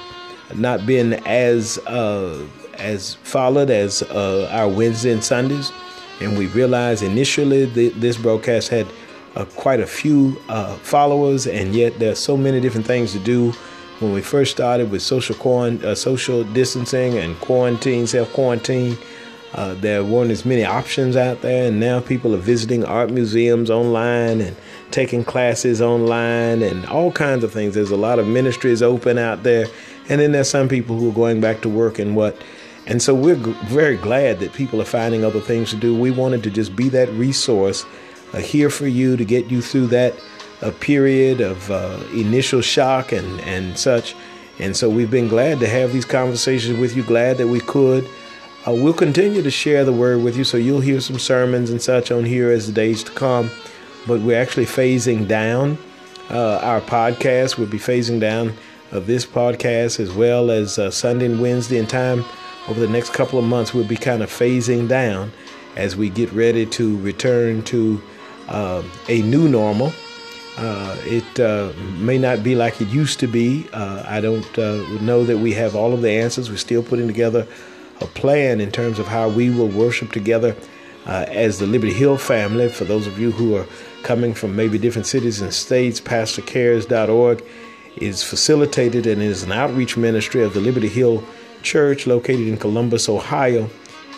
not 0.53 0.85
been 0.85 1.13
as 1.25 1.77
uh, 1.87 2.45
as 2.73 3.13
followed 3.23 3.69
as 3.69 4.03
uh, 4.03 4.49
our 4.51 4.67
Wednesday 4.67 5.13
and 5.13 5.23
Sundays, 5.23 5.71
and 6.19 6.37
we 6.37 6.47
realized 6.47 7.01
initially 7.01 7.63
that 7.63 7.93
this 8.01 8.17
broadcast 8.17 8.67
had 8.67 8.85
uh, 9.35 9.45
quite 9.55 9.79
a 9.79 9.87
few 9.87 10.33
followers, 10.81 11.47
and 11.47 11.75
yet 11.75 11.99
there's 11.99 12.19
so 12.19 12.37
many 12.37 12.59
different 12.59 12.87
things 12.87 13.11
to 13.13 13.19
do 13.19 13.53
when 13.99 14.11
we 14.11 14.21
first 14.21 14.51
started 14.51 14.91
with 14.91 15.01
social 15.01 15.35
uh, 15.85 15.95
social 15.95 16.43
distancing 16.43 17.17
and 17.17 17.39
quarantine, 17.39 18.05
self 18.07 18.31
quarantine, 18.33 18.97
uh, 19.53 19.73
there 19.75 20.03
weren't 20.03 20.31
as 20.31 20.43
many 20.43 20.65
options 20.65 21.15
out 21.15 21.41
there, 21.41 21.69
and 21.69 21.79
now 21.79 22.01
people 22.01 22.35
are 22.35 22.39
visiting 22.39 22.83
art 22.83 23.09
museums 23.09 23.69
online 23.69 24.41
and 24.41 24.55
taking 24.91 25.23
classes 25.23 25.81
online 25.81 26.61
and 26.61 26.85
all 26.87 27.09
kinds 27.09 27.41
of 27.41 27.53
things. 27.53 27.73
There's 27.73 27.91
a 27.91 27.95
lot 27.95 28.19
of 28.19 28.27
ministries 28.27 28.81
open 28.81 29.17
out 29.17 29.43
there, 29.43 29.67
and 30.09 30.19
then 30.19 30.33
there's 30.33 30.49
some 30.49 30.67
people 30.67 30.97
who 30.97 31.09
are 31.09 31.13
going 31.13 31.39
back 31.39 31.61
to 31.61 31.69
work 31.69 31.99
and 31.99 32.17
what. 32.17 32.37
And 32.87 33.01
so 33.01 33.15
we're 33.15 33.37
g- 33.37 33.55
very 33.67 33.95
glad 33.95 34.39
that 34.41 34.51
people 34.51 34.81
are 34.81 34.85
finding 34.85 35.23
other 35.23 35.39
things 35.39 35.69
to 35.69 35.77
do. 35.77 35.97
We 35.97 36.11
wanted 36.11 36.43
to 36.43 36.51
just 36.51 36.75
be 36.75 36.89
that 36.89 37.07
resource 37.11 37.85
uh, 38.33 38.39
here 38.39 38.69
for 38.69 38.87
you 38.87 39.17
to 39.17 39.25
get 39.25 39.47
you 39.47 39.61
through 39.61 39.87
that 39.87 40.15
a 40.61 40.71
period 40.71 41.41
of 41.41 41.69
uh, 41.69 41.99
initial 42.13 42.61
shock 42.61 43.11
and, 43.11 43.39
and 43.41 43.77
such. 43.77 44.15
And 44.59 44.75
so 44.75 44.89
we've 44.89 45.11
been 45.11 45.27
glad 45.27 45.59
to 45.59 45.67
have 45.67 45.91
these 45.91 46.05
conversations 46.05 46.79
with 46.79 46.95
you, 46.95 47.03
glad 47.03 47.37
that 47.37 47.47
we 47.47 47.59
could. 47.59 48.07
Uh, 48.65 48.71
we'll 48.71 48.93
continue 48.93 49.43
to 49.43 49.51
share 49.51 49.83
the 49.83 49.93
word 49.93 50.23
with 50.23 50.37
you, 50.37 50.43
so 50.43 50.57
you'll 50.57 50.79
hear 50.79 50.99
some 50.99 51.19
sermons 51.19 51.69
and 51.69 51.81
such 51.81 52.09
on 52.09 52.25
here 52.25 52.51
as 52.51 52.67
the 52.67 52.73
days 52.73 53.03
to 53.03 53.11
come. 53.11 53.51
But 54.07 54.21
we're 54.21 54.41
actually 54.41 54.65
phasing 54.65 55.27
down 55.27 55.77
uh, 56.29 56.59
our 56.59 56.81
podcast. 56.81 57.57
We'll 57.57 57.67
be 57.67 57.77
phasing 57.77 58.19
down 58.19 58.53
of 58.91 59.03
uh, 59.03 59.05
this 59.05 59.25
podcast 59.25 59.99
as 59.99 60.11
well 60.11 60.49
as 60.49 60.79
uh, 60.79 60.89
Sunday 60.89 61.25
and 61.25 61.41
Wednesday 61.41 61.77
in 61.77 61.87
time 61.87 62.23
over 62.67 62.79
the 62.79 62.87
next 62.87 63.13
couple 63.13 63.37
of 63.37 63.45
months. 63.45 63.73
We'll 63.73 63.87
be 63.87 63.97
kind 63.97 64.23
of 64.23 64.29
phasing 64.29 64.87
down 64.87 65.31
as 65.75 65.95
we 65.95 66.09
get 66.09 66.31
ready 66.31 66.65
to 66.65 66.97
return 66.99 67.61
to 67.63 68.01
uh, 68.47 68.83
a 69.09 69.21
new 69.21 69.47
normal. 69.47 69.91
Uh, 70.57 70.95
it 71.01 71.39
uh, 71.39 71.73
may 71.97 72.17
not 72.17 72.41
be 72.41 72.55
like 72.55 72.79
it 72.79 72.87
used 72.87 73.19
to 73.19 73.27
be. 73.27 73.67
Uh, 73.73 74.03
I 74.07 74.21
don't 74.21 74.57
uh, 74.57 74.77
know 75.01 75.25
that 75.25 75.37
we 75.37 75.53
have 75.53 75.75
all 75.75 75.93
of 75.93 76.01
the 76.01 76.11
answers. 76.11 76.49
We're 76.49 76.57
still 76.57 76.83
putting 76.83 77.07
together 77.07 77.45
a 78.01 78.05
plan 78.05 78.61
in 78.61 78.71
terms 78.71 78.99
of 78.99 79.07
how 79.07 79.29
we 79.29 79.49
will 79.49 79.67
worship 79.67 80.11
together 80.11 80.55
uh, 81.05 81.25
as 81.27 81.59
the 81.59 81.67
Liberty 81.67 81.93
Hill 81.93 82.17
family. 82.17 82.69
For 82.69 82.85
those 82.85 83.05
of 83.05 83.19
you 83.19 83.31
who 83.31 83.55
are 83.55 83.65
coming 84.03 84.33
from 84.33 84.55
maybe 84.55 84.77
different 84.77 85.07
cities 85.07 85.41
and 85.41 85.53
states, 85.53 85.99
PastorCares.org 85.99 87.43
is 87.97 88.23
facilitated 88.23 89.07
and 89.07 89.21
is 89.21 89.43
an 89.43 89.51
outreach 89.51 89.97
ministry 89.97 90.41
of 90.43 90.53
the 90.53 90.59
Liberty 90.59 90.89
Hill 90.89 91.23
Church 91.63 92.07
located 92.07 92.47
in 92.47 92.57
Columbus, 92.57 93.09
Ohio 93.09 93.69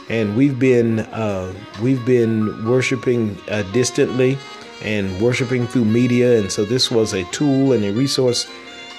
and 0.09 0.35
we've 0.35 0.57
been 0.57 0.99
uh, 0.99 1.53
we've 1.81 2.05
been 2.05 2.65
worshiping 2.65 3.37
uh, 3.49 3.63
distantly 3.73 4.37
and 4.83 5.21
worshiping 5.21 5.67
through 5.67 5.85
media, 5.85 6.39
and 6.39 6.51
so 6.51 6.63
this 6.63 6.91
was 6.91 7.13
a 7.13 7.23
tool 7.25 7.73
and 7.73 7.83
a 7.83 7.91
resource 7.91 8.47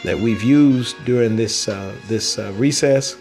that 0.04 0.18
we've 0.18 0.42
used 0.42 1.02
during 1.04 1.36
this 1.36 1.68
uh, 1.68 1.94
this 2.06 2.38
uh, 2.38 2.52
recess. 2.56 3.16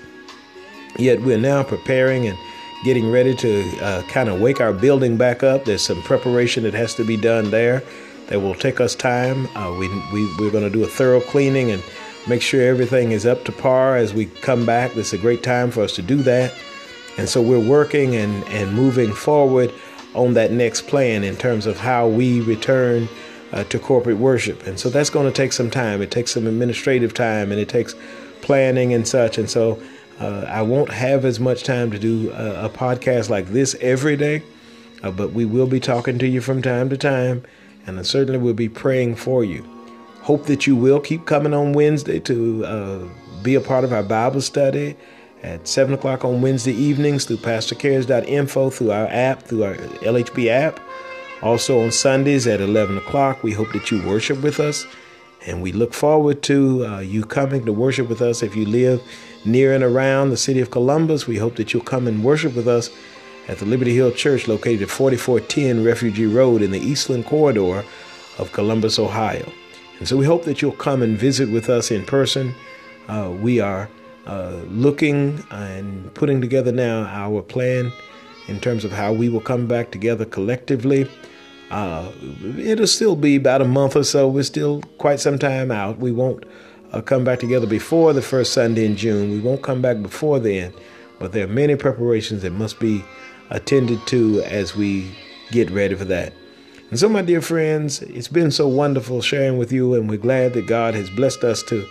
Yet 0.97 1.21
we're 1.21 1.37
now 1.37 1.63
preparing 1.63 2.27
and 2.27 2.37
getting 2.83 3.11
ready 3.11 3.35
to 3.35 3.77
uh, 3.81 4.01
kind 4.03 4.29
of 4.29 4.39
wake 4.39 4.61
our 4.61 4.73
building 4.73 5.17
back 5.17 5.43
up. 5.43 5.65
There's 5.65 5.85
some 5.85 6.01
preparation 6.03 6.63
that 6.63 6.73
has 6.73 6.95
to 6.95 7.03
be 7.03 7.17
done 7.17 7.51
there 7.51 7.83
that 8.27 8.39
will 8.39 8.55
take 8.55 8.79
us 8.79 8.95
time. 8.95 9.47
Uh, 9.55 9.75
we, 9.77 9.87
we 10.11 10.35
we're 10.39 10.51
going 10.51 10.63
to 10.63 10.69
do 10.69 10.83
a 10.83 10.87
thorough 10.87 11.21
cleaning 11.21 11.71
and 11.71 11.83
make 12.27 12.41
sure 12.41 12.61
everything 12.61 13.11
is 13.11 13.25
up 13.25 13.45
to 13.45 13.51
par 13.51 13.95
as 13.95 14.13
we 14.13 14.25
come 14.25 14.65
back. 14.65 14.93
This 14.93 15.07
is 15.07 15.13
a 15.13 15.17
great 15.17 15.43
time 15.43 15.71
for 15.71 15.81
us 15.81 15.93
to 15.95 16.01
do 16.01 16.17
that. 16.23 16.53
And 17.17 17.27
so 17.27 17.41
we're 17.41 17.59
working 17.59 18.15
and, 18.15 18.43
and 18.49 18.73
moving 18.73 19.11
forward 19.13 19.73
on 20.13 20.33
that 20.33 20.51
next 20.51 20.87
plan 20.87 21.23
in 21.23 21.35
terms 21.35 21.65
of 21.65 21.77
how 21.79 22.07
we 22.07 22.41
return 22.41 23.09
uh, 23.51 23.63
to 23.65 23.79
corporate 23.79 24.17
worship. 24.17 24.65
And 24.67 24.79
so 24.79 24.89
that's 24.89 25.09
going 25.09 25.25
to 25.25 25.31
take 25.31 25.53
some 25.53 25.69
time. 25.69 26.01
It 26.01 26.11
takes 26.11 26.31
some 26.31 26.47
administrative 26.47 27.13
time 27.13 27.51
and 27.51 27.59
it 27.59 27.69
takes 27.69 27.95
planning 28.41 28.93
and 28.93 29.07
such. 29.07 29.37
And 29.37 29.49
so 29.49 29.81
uh, 30.19 30.45
I 30.47 30.61
won't 30.61 30.91
have 30.91 31.25
as 31.25 31.39
much 31.39 31.63
time 31.63 31.91
to 31.91 31.99
do 31.99 32.31
a, 32.31 32.65
a 32.65 32.69
podcast 32.69 33.29
like 33.29 33.47
this 33.47 33.75
every 33.81 34.17
day, 34.17 34.43
uh, 35.03 35.11
but 35.11 35.33
we 35.33 35.45
will 35.45 35.67
be 35.67 35.79
talking 35.79 36.17
to 36.19 36.27
you 36.27 36.41
from 36.41 36.61
time 36.61 36.89
to 36.89 36.97
time. 36.97 37.43
And 37.85 37.99
I 37.99 38.01
certainly 38.01 38.39
will 38.39 38.53
be 38.53 38.69
praying 38.69 39.15
for 39.15 39.43
you. 39.43 39.65
Hope 40.21 40.45
that 40.47 40.67
you 40.67 40.75
will 40.75 40.99
keep 40.99 41.25
coming 41.25 41.53
on 41.53 41.73
Wednesday 41.73 42.19
to 42.21 42.65
uh, 42.65 42.99
be 43.43 43.55
a 43.55 43.61
part 43.61 43.85
of 43.85 43.93
our 43.93 44.03
Bible 44.03 44.41
study 44.41 44.97
at 45.43 45.67
7 45.67 45.93
o'clock 45.93 46.25
on 46.25 46.41
Wednesday 46.41 46.73
evenings 46.73 47.25
through 47.25 47.37
pastorcares.info, 47.37 48.69
through 48.69 48.91
our 48.91 49.07
app, 49.07 49.43
through 49.43 49.63
our 49.63 49.75
LHB 49.75 50.47
app. 50.47 50.79
Also 51.41 51.81
on 51.81 51.91
Sundays 51.91 52.47
at 52.47 52.61
11 52.61 52.97
o'clock, 52.97 53.43
we 53.43 53.51
hope 53.51 53.71
that 53.73 53.91
you 53.91 54.05
worship 54.07 54.41
with 54.41 54.59
us. 54.59 54.85
And 55.45 55.61
we 55.61 55.71
look 55.71 55.93
forward 55.93 56.41
to 56.43 56.85
uh, 56.85 56.99
you 56.99 57.23
coming 57.23 57.65
to 57.65 57.71
worship 57.71 58.09
with 58.09 58.21
us. 58.21 58.41
If 58.41 58.55
you 58.55 58.65
live 58.65 59.01
near 59.45 59.73
and 59.73 59.83
around 59.83 60.29
the 60.29 60.37
city 60.37 60.59
of 60.59 60.71
Columbus, 60.71 61.27
we 61.27 61.37
hope 61.37 61.55
that 61.55 61.73
you'll 61.73 61.83
come 61.83 62.07
and 62.07 62.23
worship 62.23 62.55
with 62.55 62.67
us 62.67 62.89
at 63.47 63.59
the 63.59 63.65
Liberty 63.65 63.93
Hill 63.93 64.11
Church 64.11 64.47
located 64.47 64.83
at 64.83 64.89
4410 64.89 65.83
Refugee 65.85 66.25
Road 66.25 66.61
in 66.61 66.71
the 66.71 66.79
Eastland 66.79 67.25
Corridor 67.25 67.85
of 68.39 68.51
Columbus, 68.51 68.99
Ohio. 68.99 69.49
And 69.99 70.07
so 70.07 70.17
we 70.17 70.25
hope 70.25 70.43
that 70.43 70.61
you'll 70.61 70.73
come 70.73 71.01
and 71.01 71.17
visit 71.17 71.49
with 71.49 71.69
us 71.69 71.91
in 71.91 72.05
person. 72.05 72.53
Uh, 73.07 73.31
we 73.31 73.59
are 73.59 73.89
uh, 74.27 74.51
looking 74.67 75.41
and 75.51 76.13
putting 76.13 76.41
together 76.41 76.71
now 76.71 77.05
our 77.05 77.41
plan 77.41 77.91
in 78.47 78.59
terms 78.59 78.83
of 78.83 78.91
how 78.91 79.13
we 79.13 79.29
will 79.29 79.41
come 79.41 79.67
back 79.67 79.89
together 79.91 80.25
collectively. 80.25 81.09
Uh, 81.71 82.11
it'll 82.57 82.87
still 82.87 83.15
be 83.15 83.37
about 83.37 83.61
a 83.61 83.65
month 83.65 83.95
or 83.95 84.03
so. 84.03 84.27
We're 84.27 84.43
still 84.43 84.81
quite 84.97 85.21
some 85.21 85.39
time 85.39 85.71
out. 85.71 85.97
We 85.97 86.11
won't 86.11 86.45
uh, 86.91 87.01
come 87.01 87.23
back 87.23 87.39
together 87.39 87.67
before 87.67 88.13
the 88.13 88.21
first 88.21 88.53
Sunday 88.53 88.85
in 88.85 88.97
June. 88.97 89.31
We 89.31 89.39
won't 89.39 89.63
come 89.63 89.81
back 89.81 90.01
before 90.01 90.39
then, 90.39 90.73
but 91.19 91.31
there 91.31 91.45
are 91.45 91.49
many 91.49 91.75
preparations 91.75 92.41
that 92.41 92.51
must 92.51 92.79
be 92.79 93.03
attended 93.49 94.05
to 94.07 94.41
as 94.43 94.75
we 94.75 95.09
get 95.51 95.69
ready 95.71 95.95
for 95.95 96.05
that. 96.05 96.33
And 96.89 96.99
so, 96.99 97.09
my 97.09 97.21
dear 97.21 97.41
friends, 97.41 98.01
it's 98.01 98.29
been 98.29 98.51
so 98.51 98.67
wonderful 98.67 99.21
sharing 99.21 99.57
with 99.57 99.73
you, 99.73 99.93
and 99.93 100.09
we're 100.09 100.17
glad 100.17 100.53
that 100.53 100.67
God 100.67 100.95
has 100.95 101.09
blessed 101.09 101.43
us 101.43 101.63
to 101.63 101.85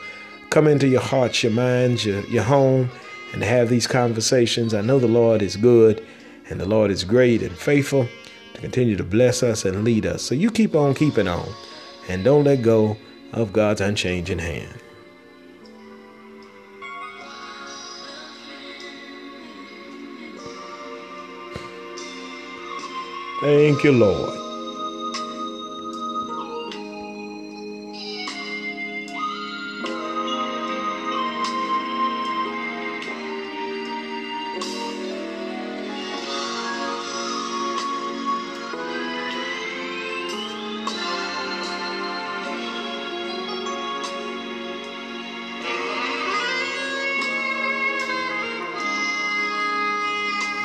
come 0.57 0.69
into 0.69 0.89
your 0.89 1.03
hearts, 1.03 1.43
your 1.43 1.53
minds, 1.53 2.07
your, 2.07 2.25
your 2.29 2.43
home, 2.43 2.89
and 3.35 3.43
have 3.43 3.69
these 3.69 3.87
conversations. 3.87 4.73
I 4.73 4.81
know 4.81 4.99
the 4.99 5.07
Lord 5.07 5.43
is 5.43 5.55
good 5.55 6.03
and 6.49 6.59
the 6.59 6.65
Lord 6.65 6.91
is 6.91 7.05
great 7.05 7.43
and 7.43 7.55
faithful 7.55 8.09
to 8.55 8.61
continue 8.63 8.97
to 8.97 9.05
bless 9.05 9.43
us 9.43 9.67
and 9.67 9.85
lead 9.85 10.07
us. 10.07 10.23
So 10.23 10.35
you 10.35 10.51
keep 10.51 10.75
on 10.75 10.95
keeping 10.95 11.29
on 11.29 11.47
and 12.09 12.25
don't 12.25 12.45
let 12.45 12.63
go 12.63 12.97
of 13.35 13.53
God's 13.53 13.83
unchanging 13.83 14.39
hand. 14.39 14.75
Thank 23.43 23.85
you, 23.85 23.93
Lord. 23.93 24.46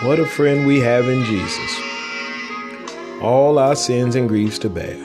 What 0.03 0.19
a 0.19 0.25
friend 0.25 0.65
we 0.65 0.79
have 0.79 1.07
in 1.07 1.23
Jesus. 1.25 1.79
All 3.21 3.59
our 3.59 3.75
sins 3.75 4.15
and 4.15 4.27
griefs 4.27 4.57
to 4.59 4.69
bear. 4.69 4.97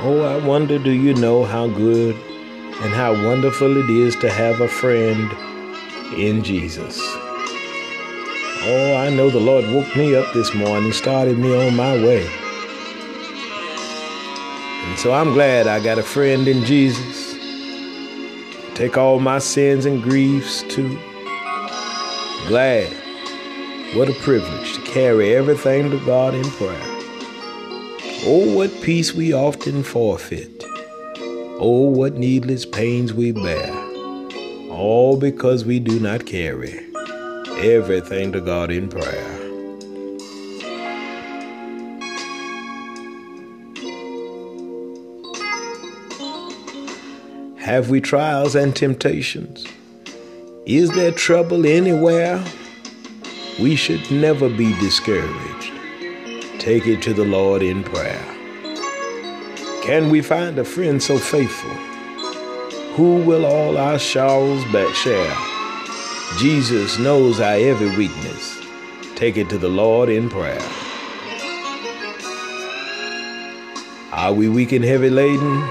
Oh, 0.00 0.22
I 0.22 0.46
wonder 0.46 0.78
do 0.78 0.92
you 0.92 1.14
know 1.14 1.42
how 1.44 1.66
good 1.66 2.14
and 2.14 2.94
how 2.94 3.12
wonderful 3.26 3.76
it 3.78 3.90
is 3.90 4.14
to 4.16 4.30
have 4.30 4.60
a 4.60 4.68
friend 4.68 5.28
in 6.16 6.44
Jesus? 6.44 7.00
Oh, 8.66 8.96
I 8.96 9.10
know 9.10 9.28
the 9.28 9.38
Lord 9.38 9.66
woke 9.66 9.94
me 9.94 10.16
up 10.16 10.32
this 10.32 10.54
morning, 10.54 10.90
started 10.90 11.38
me 11.38 11.54
on 11.54 11.76
my 11.76 11.96
way. 11.96 12.26
And 14.86 14.98
so 14.98 15.12
I'm 15.12 15.34
glad 15.34 15.66
I 15.66 15.80
got 15.84 15.98
a 15.98 16.02
friend 16.02 16.48
in 16.48 16.64
Jesus. 16.64 17.34
Take 18.74 18.96
all 18.96 19.20
my 19.20 19.38
sins 19.38 19.84
and 19.84 20.02
griefs 20.02 20.62
to. 20.70 20.98
Glad. 22.48 22.90
What 23.96 24.08
a 24.08 24.14
privilege 24.22 24.72
to 24.76 24.80
carry 24.80 25.34
everything 25.34 25.90
to 25.90 25.98
God 26.06 26.32
in 26.32 26.44
prayer. 26.44 26.80
Oh, 28.24 28.50
what 28.56 28.70
peace 28.80 29.12
we 29.12 29.34
often 29.34 29.82
forfeit. 29.82 30.64
Oh, 31.60 31.90
what 31.90 32.14
needless 32.14 32.64
pains 32.64 33.12
we 33.12 33.32
bear. 33.32 33.74
All 34.70 35.18
because 35.18 35.66
we 35.66 35.80
do 35.80 36.00
not 36.00 36.24
carry 36.24 36.83
everything 37.64 38.30
to 38.30 38.42
God 38.42 38.70
in 38.70 38.88
prayer. 38.90 39.40
Have 47.58 47.88
we 47.88 48.02
trials 48.02 48.54
and 48.54 48.76
temptations? 48.76 49.66
Is 50.66 50.90
there 50.90 51.10
trouble 51.10 51.64
anywhere? 51.64 52.44
We 53.58 53.76
should 53.76 54.10
never 54.10 54.50
be 54.50 54.78
discouraged. 54.80 55.72
Take 56.58 56.86
it 56.86 57.00
to 57.02 57.14
the 57.14 57.24
Lord 57.24 57.62
in 57.62 57.82
prayer. 57.82 58.24
Can 59.82 60.10
we 60.10 60.20
find 60.20 60.58
a 60.58 60.64
friend 60.64 61.02
so 61.02 61.16
faithful? 61.16 61.70
Who 62.96 63.22
will 63.24 63.46
all 63.46 63.78
our 63.78 63.98
sorrows 63.98 64.64
share? 64.96 65.53
Jesus 66.38 66.98
knows 66.98 67.38
our 67.38 67.54
every 67.54 67.96
weakness. 67.96 68.60
Take 69.14 69.36
it 69.36 69.48
to 69.50 69.58
the 69.58 69.68
Lord 69.68 70.08
in 70.08 70.28
prayer. 70.28 70.60
Are 74.10 74.32
we 74.32 74.48
weak 74.48 74.72
and 74.72 74.84
heavy 74.84 75.10
laden, 75.10 75.62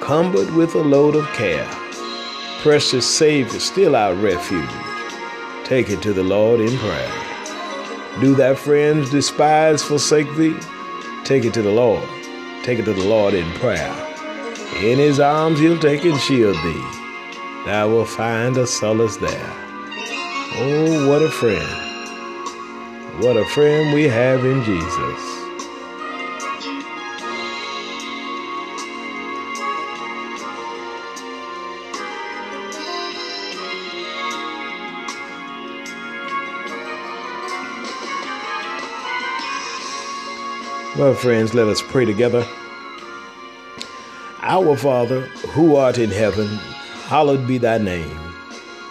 cumbered 0.00 0.52
with 0.54 0.74
a 0.74 0.80
load 0.80 1.14
of 1.14 1.24
care? 1.28 1.68
Precious 2.62 3.06
Savior, 3.06 3.60
still 3.60 3.94
our 3.94 4.14
refuge. 4.14 4.68
Take 5.64 5.90
it 5.90 6.02
to 6.02 6.12
the 6.12 6.24
Lord 6.24 6.60
in 6.60 6.76
prayer. 6.78 7.12
Do 8.20 8.34
thy 8.34 8.56
friends 8.56 9.10
despise, 9.10 9.84
forsake 9.84 10.34
thee? 10.34 10.56
Take 11.22 11.44
it 11.44 11.54
to 11.54 11.62
the 11.62 11.70
Lord. 11.70 12.02
Take 12.64 12.80
it 12.80 12.84
to 12.86 12.94
the 12.94 13.04
Lord 13.04 13.32
in 13.32 13.48
prayer. 13.60 13.94
In 14.82 14.98
his 14.98 15.20
arms 15.20 15.60
he'll 15.60 15.78
take 15.78 16.04
and 16.04 16.18
shield 16.18 16.56
thee. 16.56 16.84
Thou 17.64 17.90
wilt 17.90 18.08
find 18.08 18.56
a 18.56 18.66
solace 18.66 19.18
there. 19.18 19.67
Oh, 20.60 21.08
what 21.08 21.22
a 21.22 21.28
friend. 21.28 21.62
What 23.22 23.36
a 23.36 23.44
friend 23.44 23.94
we 23.94 24.08
have 24.08 24.44
in 24.44 24.64
Jesus. 24.64 25.38
Well, 40.98 41.14
friends, 41.14 41.54
let 41.54 41.68
us 41.68 41.80
pray 41.80 42.04
together. 42.04 42.44
Our 44.42 44.76
Father, 44.76 45.20
who 45.54 45.76
art 45.76 45.98
in 45.98 46.10
heaven, 46.10 46.48
hallowed 47.06 47.46
be 47.46 47.58
thy 47.58 47.78
name. 47.78 48.27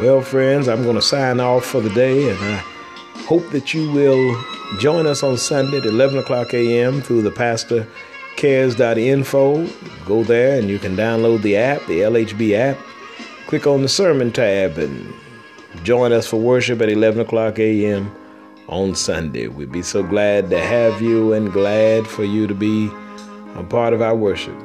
Well, 0.00 0.22
friends, 0.22 0.66
I'm 0.66 0.82
going 0.82 0.94
to 0.94 1.02
sign 1.02 1.40
off 1.40 1.66
for 1.66 1.82
the 1.82 1.90
day, 1.90 2.30
and 2.30 2.38
I 2.38 2.56
hope 3.26 3.50
that 3.50 3.74
you 3.74 3.92
will 3.92 4.42
join 4.78 5.06
us 5.06 5.22
on 5.22 5.36
Sunday 5.36 5.76
at 5.76 5.84
11 5.84 6.20
o'clock 6.20 6.54
a.m. 6.54 7.02
through 7.02 7.20
the 7.20 7.30
pastorcares.info. 7.30 9.66
Go 10.06 10.24
there 10.24 10.58
and 10.58 10.70
you 10.70 10.78
can 10.78 10.96
download 10.96 11.42
the 11.42 11.58
app, 11.58 11.86
the 11.86 12.00
LHB 12.00 12.54
app. 12.54 12.78
Click 13.46 13.66
on 13.66 13.82
the 13.82 13.90
sermon 13.90 14.32
tab 14.32 14.78
and 14.78 15.12
join 15.82 16.14
us 16.14 16.26
for 16.26 16.40
worship 16.40 16.80
at 16.80 16.88
11 16.88 17.20
o'clock 17.20 17.58
a.m. 17.58 18.10
on 18.68 18.94
Sunday. 18.94 19.48
We'd 19.48 19.70
be 19.70 19.82
so 19.82 20.02
glad 20.02 20.48
to 20.48 20.58
have 20.58 21.02
you 21.02 21.34
and 21.34 21.52
glad 21.52 22.06
for 22.06 22.24
you 22.24 22.46
to 22.46 22.54
be 22.54 22.90
a 23.54 23.62
part 23.62 23.92
of 23.92 24.00
our 24.00 24.16
worship. 24.16 24.58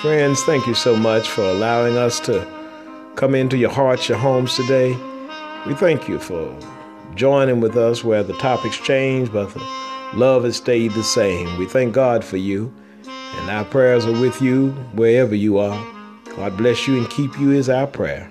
Friends, 0.00 0.44
thank 0.44 0.64
you 0.68 0.74
so 0.74 0.94
much 0.94 1.28
for 1.28 1.42
allowing 1.42 1.96
us 1.96 2.20
to 2.20 2.55
come 3.16 3.34
into 3.34 3.56
your 3.56 3.70
hearts, 3.70 4.08
your 4.08 4.18
homes 4.18 4.54
today. 4.54 4.92
We 5.66 5.74
thank 5.74 6.06
you 6.06 6.18
for 6.18 6.56
joining 7.14 7.60
with 7.60 7.76
us 7.76 8.04
where 8.04 8.22
the 8.22 8.34
topics 8.34 8.76
change, 8.76 9.32
but 9.32 9.52
the 9.52 9.66
love 10.12 10.44
has 10.44 10.56
stayed 10.56 10.92
the 10.92 11.02
same. 11.02 11.58
We 11.58 11.66
thank 11.66 11.94
God 11.94 12.22
for 12.22 12.36
you, 12.36 12.72
and 13.06 13.50
our 13.50 13.64
prayers 13.64 14.06
are 14.06 14.20
with 14.20 14.40
you 14.42 14.70
wherever 14.92 15.34
you 15.34 15.58
are. 15.58 15.82
God 16.36 16.56
bless 16.58 16.86
you 16.86 16.98
and 16.98 17.08
keep 17.08 17.38
you 17.40 17.52
is 17.52 17.70
our 17.70 17.86
prayer. 17.86 18.30